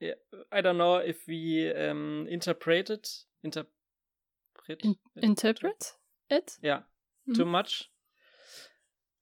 [0.00, 0.14] yeah,
[0.50, 3.08] I don't know if we um, interpreted,
[3.42, 3.72] interpret,
[4.84, 5.96] In- Interpret
[6.28, 6.58] it?
[6.62, 6.82] yeah,
[7.26, 7.34] Mhm.
[7.36, 7.90] too much.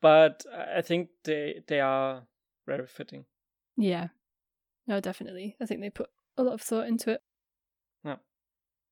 [0.00, 2.26] But I think they they are
[2.66, 3.24] very fitting.
[3.76, 4.08] Yeah.
[4.86, 5.56] No, definitely.
[5.60, 7.22] I think they put a lot of thought into it.
[8.04, 8.16] Yeah.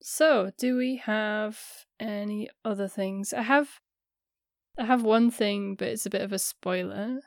[0.01, 1.59] So, do we have
[1.99, 3.33] any other things?
[3.33, 3.81] I have
[4.79, 7.21] I have one thing, but it's a bit of a spoiler.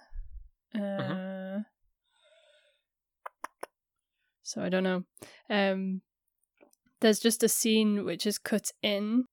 [0.74, 1.66] Uh Mhm.
[4.44, 5.04] So I don't know.
[5.50, 6.02] Um
[7.02, 9.26] there's just a scene which is cut in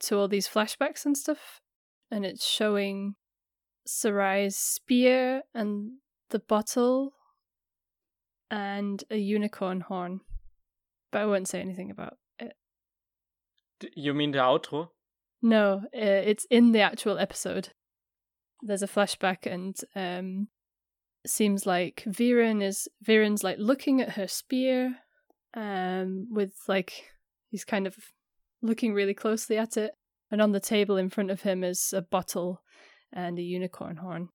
[0.00, 1.60] to all these flashbacks and stuff
[2.10, 3.14] and it's showing
[3.86, 5.98] Sarai's spear and
[6.32, 7.12] the bottle
[8.50, 10.20] and a unicorn horn.
[11.10, 12.52] But I won't say anything about it.
[13.80, 14.88] D- You mean the outro?
[15.42, 17.70] No, uh, it's in the actual episode.
[18.60, 20.48] There's a flashback, and um,
[21.26, 24.96] seems like Viren is Viren's like looking at her spear,
[25.54, 26.92] um, with like
[27.50, 27.96] he's kind of
[28.62, 29.92] looking really closely at it,
[30.30, 32.62] and on the table in front of him is a bottle
[33.12, 34.28] and a unicorn horn.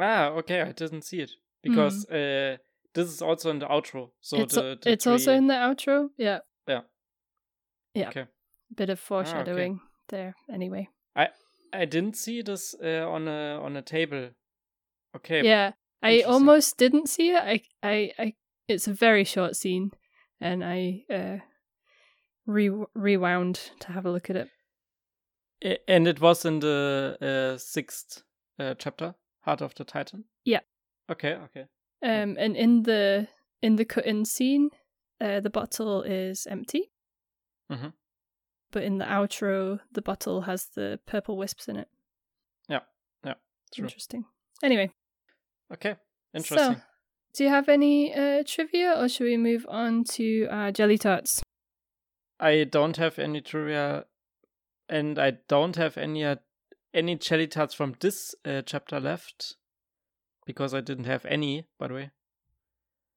[0.00, 1.30] Ah, okay, I didn't see it
[1.62, 2.56] because uh,
[2.94, 4.10] this is also in the outro.
[4.20, 6.08] So it's the, the it's also in the outro.
[6.16, 6.40] Yeah.
[6.66, 6.80] Yeah.
[7.94, 8.08] Yeah.
[8.08, 8.26] Okay.
[8.74, 10.34] Bit of foreshadowing there.
[10.52, 10.88] Anyway.
[11.16, 11.28] I
[11.72, 14.30] I didn't see this uh, on a on a table.
[15.16, 15.42] Okay.
[15.44, 15.72] Yeah,
[16.02, 17.42] I almost didn't see it.
[17.42, 18.34] I, I, I.
[18.68, 19.90] It's a very short scene,
[20.40, 21.38] and I uh,
[22.46, 24.48] re rewound to have a look at it.
[25.88, 28.22] And it was in the uh, sixth
[28.58, 30.24] uh, chapter, Heart of the Titan.
[30.44, 30.60] Yeah.
[31.10, 31.34] Okay.
[31.34, 31.66] Okay.
[32.02, 33.28] Um, and in the
[33.62, 34.70] in the cut-in scene,
[35.20, 36.90] uh, the bottle is empty.
[37.70, 37.92] Mhm.
[38.70, 41.88] But in the outro, the bottle has the purple wisps in it.
[42.68, 42.80] Yeah.
[43.24, 43.34] Yeah.
[43.74, 43.84] True.
[43.84, 44.24] Interesting.
[44.62, 44.90] Anyway,
[45.72, 45.96] Okay.
[46.34, 46.76] Interesting.
[46.76, 46.80] so
[47.34, 51.42] do you have any uh, trivia, or should we move on to uh, jelly tarts?
[52.38, 54.06] I don't have any trivia,
[54.88, 56.36] and I don't have any uh,
[56.92, 59.56] any jelly tarts from this uh, chapter left,
[60.46, 61.66] because I didn't have any.
[61.78, 62.10] By the way,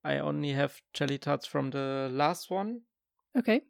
[0.04, 2.82] I only have jelly tarts from the last one.
[3.38, 3.62] Okay.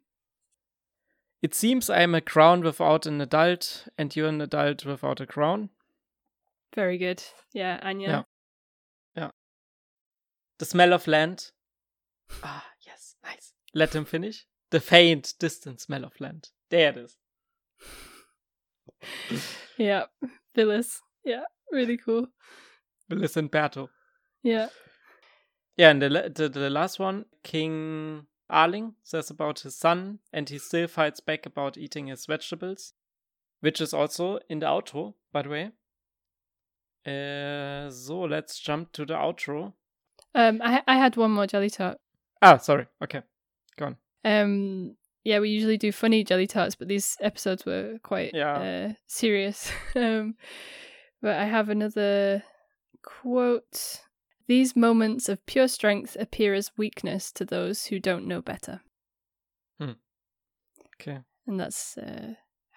[1.42, 5.26] It seems I am a crown without an adult, and you're an adult without a
[5.26, 5.70] crown.
[6.74, 7.22] Very good.
[7.52, 8.06] Yeah, Aanya.
[8.06, 8.22] Yeah.
[10.58, 11.50] The smell of land.
[12.42, 13.52] Ah, yes, nice.
[13.74, 14.46] Let him finish.
[14.70, 16.50] The faint, distant smell of land.
[16.70, 17.16] There it is.
[19.78, 20.04] Yeah.
[20.54, 21.00] Villads.
[21.24, 21.44] Yeah.
[21.72, 22.28] Really cool.
[23.08, 23.88] Villads and Berto.
[24.42, 24.68] Yeah.
[25.76, 30.58] Yeah, and the, the the last one, King Ahling says about his son, and he
[30.58, 32.92] still fights back about eating his vegetables,
[33.60, 35.72] which is also in the outro, by the way.
[37.06, 39.72] Uh, so let's jump to the outro.
[40.34, 41.98] Um, I I had one more jelly tart.
[42.40, 42.86] Ah, sorry.
[43.02, 43.22] Okay,
[43.76, 43.96] go on.
[44.24, 48.88] Um, yeah, we usually do funny jelly tarts, but these episodes were quite Yeah.
[48.90, 49.72] uh, serious.
[49.96, 50.34] um,
[51.22, 52.42] but I have another
[53.02, 54.02] quote.
[54.46, 58.82] These moments of pure strength appear as weakness to those who don't know better.
[61.00, 61.18] Okay.
[61.46, 62.34] and that's uh,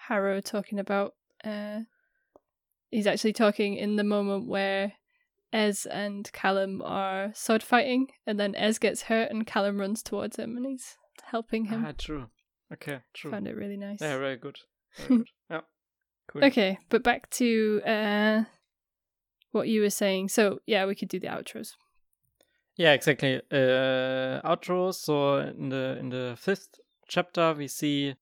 [0.08, 1.14] Harrow talking about.
[1.44, 1.82] Uh,
[2.90, 4.94] he's actually talking in the moment where
[5.54, 10.38] Ez and Callum are sword fighting, and then Ez gets hurt, and Callum runs towards
[10.38, 11.86] him, and he's helping him.
[11.88, 12.26] Ah, true.
[12.74, 13.32] Okay, true.
[13.32, 14.00] Found it really nice.
[14.02, 14.60] Yeah, very good.
[14.96, 15.30] Very good.
[15.50, 15.62] Yeah.
[16.28, 16.44] Cool.
[16.46, 18.44] Okay, but back to uh,
[19.52, 20.30] what you were saying.
[20.30, 21.74] So yeah, we could do the outros.
[22.76, 23.38] Yeah, exactly.
[23.52, 24.94] Uh, outro.
[24.94, 28.16] So in the in the fifth chapter, we see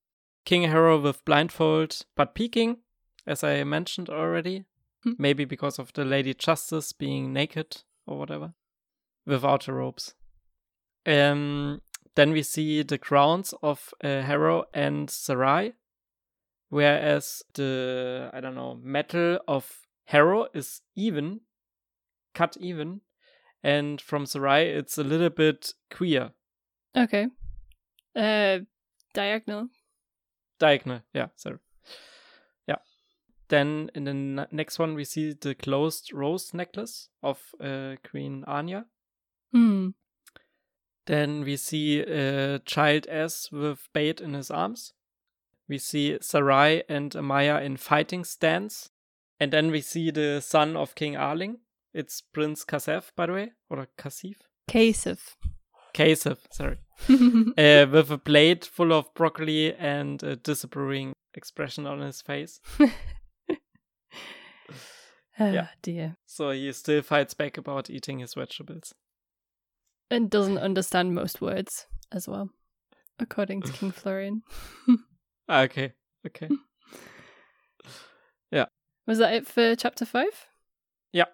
[0.46, 2.78] King Harrow with blindfold but peeking,
[3.26, 4.66] as I mentioned already.
[5.04, 5.14] Hmm.
[5.18, 8.54] Maybe because of the Lady Justice being naked or whatever,
[9.26, 10.14] without the robes.
[11.08, 11.82] Um.
[12.16, 15.74] Then we see the crowns of uh, Harrow and Sarai,
[16.70, 21.41] whereas the I don't know metal of Harrow is even,
[22.34, 23.01] cut even,
[23.63, 26.32] and from Sarai it's a little bit queer.
[26.95, 27.28] Okay.
[28.16, 28.59] Uh,
[29.13, 29.68] diagonal.
[30.57, 31.57] Diagonal, yeah, sorry.
[32.66, 32.78] Yeah.
[33.49, 38.45] Then in the n- next one we see the closed rose necklace of uh, Queen
[38.47, 38.86] Aanya.
[39.51, 39.89] Hmm.
[41.06, 44.93] Then we see a child Ez with bait in his arms.
[45.68, 48.89] We see Sarai and Amaya in fighting stance.
[49.39, 51.56] And then we see the son of King Ahling.
[51.93, 54.36] It's Prince Kasef, by the way, or Kasif?
[54.70, 55.36] Kasef.
[55.93, 56.78] Kasef, sorry.
[57.10, 62.60] uh, with a plate full of broccoli and a disapproving expression on his face.
[62.80, 62.88] oh,
[65.39, 65.68] Yeah.
[65.82, 66.18] dear.
[66.26, 68.93] So he still fights back about eating his vegetables.
[70.12, 72.49] And doesn't understand most words as well,
[73.20, 74.43] according to King Florian.
[75.49, 75.93] okay,
[76.26, 76.49] Okay,
[78.51, 78.66] yeah.
[79.08, 80.47] Was that it for chapter five?
[81.12, 81.26] Yeah.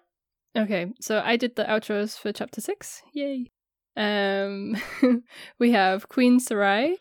[0.56, 3.02] Okay, so I did the outros for chapter six.
[3.14, 3.50] Yay.
[3.96, 4.76] Um
[5.58, 6.98] we have Queen Sarai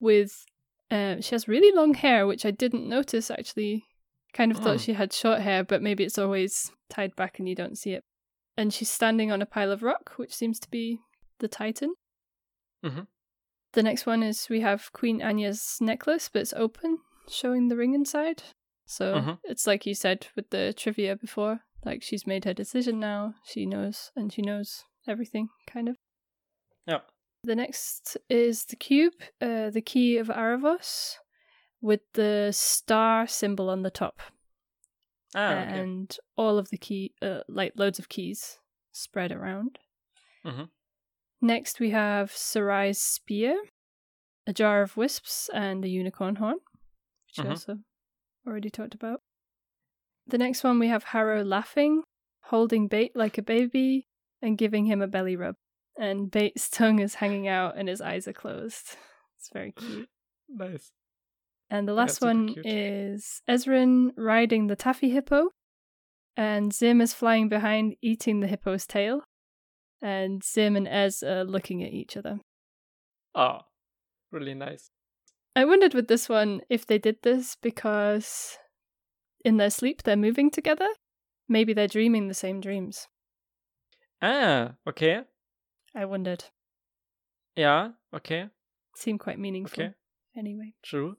[0.00, 0.44] with
[0.90, 3.84] uh, she has really long hair, which I didn't notice actually.
[4.32, 4.62] Kind of Oh.
[4.62, 7.92] thought she had short hair, but maybe it's always tied back and you don't see
[7.92, 8.04] it.
[8.58, 10.98] And she's standing on a pile of rock, which seems to be
[11.38, 11.94] the Titan.
[12.84, 13.06] Mhm.
[13.72, 16.98] The next one is we have Queen Aanya's necklace, but it's open,
[17.28, 18.42] showing the ring inside.
[18.84, 19.38] So Mhm.
[19.44, 23.36] it's like you said with the trivia before, like she's made her decision now.
[23.44, 25.96] She knows, and she knows everything, kind of.
[26.84, 27.02] Yeah.
[27.44, 31.18] The next is the cube, uh, the key of Aaravos,
[31.80, 34.20] with the star symbol on the top,
[35.40, 35.80] Ah, okay.
[35.80, 38.58] and all of the key, uh, like loads of keys
[38.92, 39.78] spread around.
[40.44, 40.70] Mhm.
[41.40, 43.62] Next, we have Sarai's spear,
[44.46, 46.58] a jar of wisps, and a unicorn horn,
[47.26, 47.44] which Mhm.
[47.44, 47.78] we also
[48.46, 49.22] already talked about.
[50.26, 52.02] The next one, we have Harrow laughing,
[52.44, 54.08] holding Bait like a baby,
[54.42, 55.54] and giving him a belly rub.
[55.96, 58.96] And Bait's tongue is hanging out and his eyes are closed.
[59.36, 60.08] It's very cute.
[60.50, 60.90] Nice.
[61.70, 62.64] And the last one cute.
[62.66, 65.50] is Ezran riding the taffy hippo,
[66.36, 69.22] and Zym is flying behind, eating the hippo's tail.
[70.00, 72.38] And Zym and Ez are looking at each other.
[73.34, 73.58] Oh,
[74.30, 74.90] really nice.
[75.56, 78.56] I wondered with this one if they did this because
[79.44, 80.88] in their sleep they're moving together.
[81.48, 83.08] Maybe they're dreaming the same dreams.
[84.22, 85.22] Ah, okay.
[85.94, 86.44] I wondered.
[87.56, 88.48] Yeah, okay,
[88.94, 89.82] Seemed quite meaningful.
[89.82, 89.94] okay.
[90.36, 90.74] Anyway.
[90.82, 91.16] True.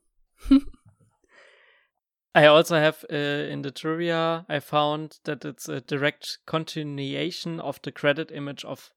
[2.36, 7.82] I also have uh, in the trivia, I found that it's a direct continuation of
[7.82, 8.92] the credit image of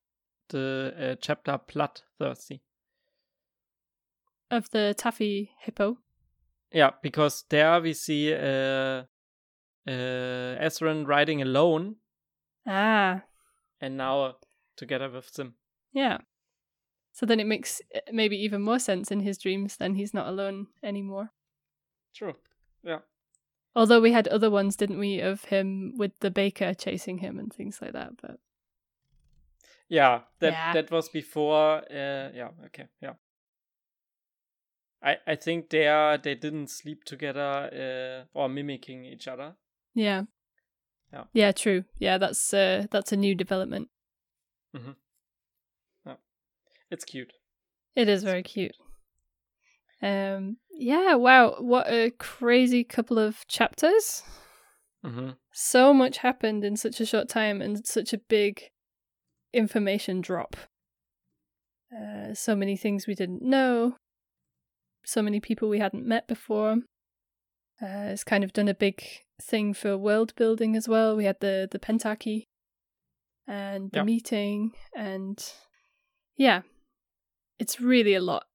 [0.50, 2.62] the uh, chapter Bloodthirsty.
[4.50, 5.98] Of the taffy hippo.
[6.70, 9.04] Yeah, because there we see uh, uh,
[9.86, 11.96] Ezran riding alone
[12.66, 13.22] Ah,
[13.80, 14.36] and now
[14.76, 15.54] together with Zym.
[15.92, 16.18] yeah.
[17.12, 20.28] So then it makes uh, maybe even more sense in his dreams than he's not
[20.28, 21.30] alone anymore.
[22.14, 22.34] True.
[22.82, 23.00] Yeah.
[23.74, 27.52] Although we had other ones, didn't we, of him with the baker chasing him and
[27.52, 28.12] things like that.
[28.20, 28.38] But
[29.88, 30.72] Yeah, that Yeah.
[30.72, 31.78] that was before.
[31.90, 33.14] Uh, yeah, okay, yeah.
[35.02, 39.56] I I think they are they didn't sleep together uh, or mimicking each other.
[39.94, 40.24] yeah,
[41.12, 41.24] Yeah.
[41.34, 41.84] yeah, true.
[41.98, 43.88] Yeah, that's uh, that's a new development.
[46.92, 47.32] It's cute.
[47.96, 48.76] It is very cute.
[50.02, 54.22] Um, yeah, wow, what a crazy couple of chapters.
[55.02, 58.64] hmm So much happened in such a short time and such a big
[59.54, 60.54] information drop.
[61.90, 63.96] Uh, so many things we didn't know.
[65.06, 66.76] So many people we hadn't met before.
[67.80, 69.02] Uh, it's kind of done a big
[69.40, 71.16] thing for world building as well.
[71.16, 72.44] We had the the pentarchy
[73.46, 75.42] and the meeting, and
[76.36, 76.62] yeah,
[77.62, 78.46] it's really a lot.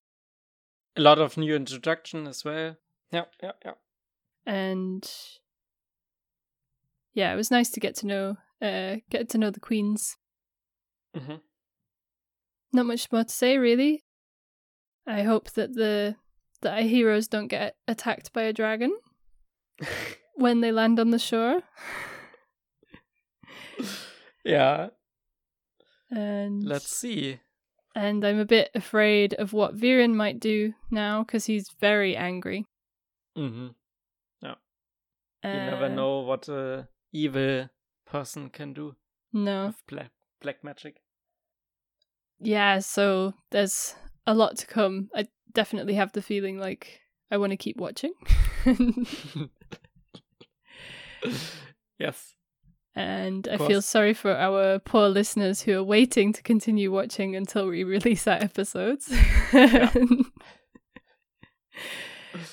[0.97, 2.76] A lot of new introduction as well.
[3.10, 3.74] Yeah, yeah, yeah.
[4.45, 5.10] and
[7.14, 10.18] yeah, it was nice to get to know uh get to know the queens.
[11.16, 11.36] hmm
[12.74, 14.03] Not much more to say really.
[15.08, 16.18] I hope that the
[16.62, 18.91] that our heroes don't get attacked by a dragon
[20.36, 21.62] when they land on the shore.
[24.43, 24.89] yeah.
[26.12, 27.39] And Let's see.
[27.98, 32.66] And I'm a bit afraid of what Viren might do now because he's very angry.
[33.38, 33.68] Mm-hmm.
[34.41, 34.56] Yeah.
[35.43, 37.70] You never Uh, know what a evil
[38.06, 38.95] person can do
[39.34, 39.68] No.
[39.68, 41.02] with black black magic.
[42.39, 43.95] Yeah, so there's
[44.28, 45.10] a lot to come.
[45.16, 48.14] I definitely have the feeling like I want to keep watching.
[52.00, 52.37] yes.
[52.98, 57.68] And I feel sorry for our poor listeners who are waiting to continue watching until
[57.68, 59.14] we release our episodes.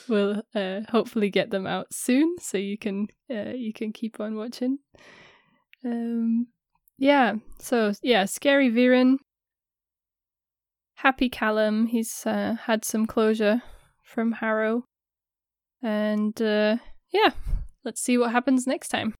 [0.08, 4.36] we'll uh, hopefully get them out soon, so you can uh, you can keep on
[4.36, 4.78] watching.
[5.82, 6.48] Um,
[6.98, 7.36] yeah.
[7.58, 9.16] So yeah, scary Viren.
[10.96, 11.86] happy Callum.
[11.86, 13.62] He's uh, had some closure
[14.02, 14.84] from Harrow.
[15.82, 16.76] And uh,
[17.12, 17.30] yeah,
[17.82, 19.14] let's see what happens next time.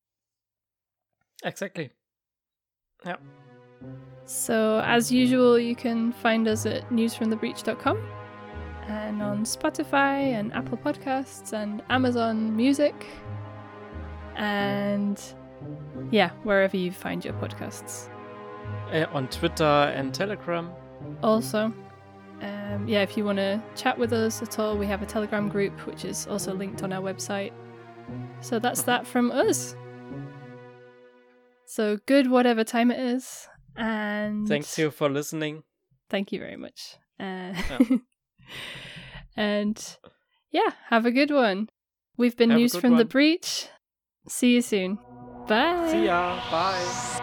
[1.45, 1.91] Exactly.
[3.05, 3.17] Yeah.
[4.25, 8.03] So, as usual, you can find us at newsfromthebreach.com
[8.89, 13.07] and on Spotify and Apple Podcasts and Amazon Music.
[14.37, 15.23] And
[16.11, 18.09] yeah, wherever you find your podcasts.
[18.91, 20.71] Uh, on Twitter and Telegram.
[21.23, 21.73] Also,
[22.41, 25.49] um, yeah, if you want to chat with us at all, we have a Telegram
[25.49, 27.53] group which is also linked on our website.
[28.41, 29.77] So that's that from us.
[31.67, 33.49] So good, whatever time it is.
[33.77, 35.65] And thanks you for listening.
[36.09, 36.97] Thank you very much.
[37.19, 37.79] Uh, yeah.
[39.37, 39.97] and
[40.51, 41.69] yeah, have a good one.
[42.17, 42.99] We've been have News from one.
[42.99, 43.69] the Breach.
[44.29, 44.99] See you soon.
[45.49, 45.89] Bye.
[45.91, 46.41] See ya.
[46.51, 47.21] Bye.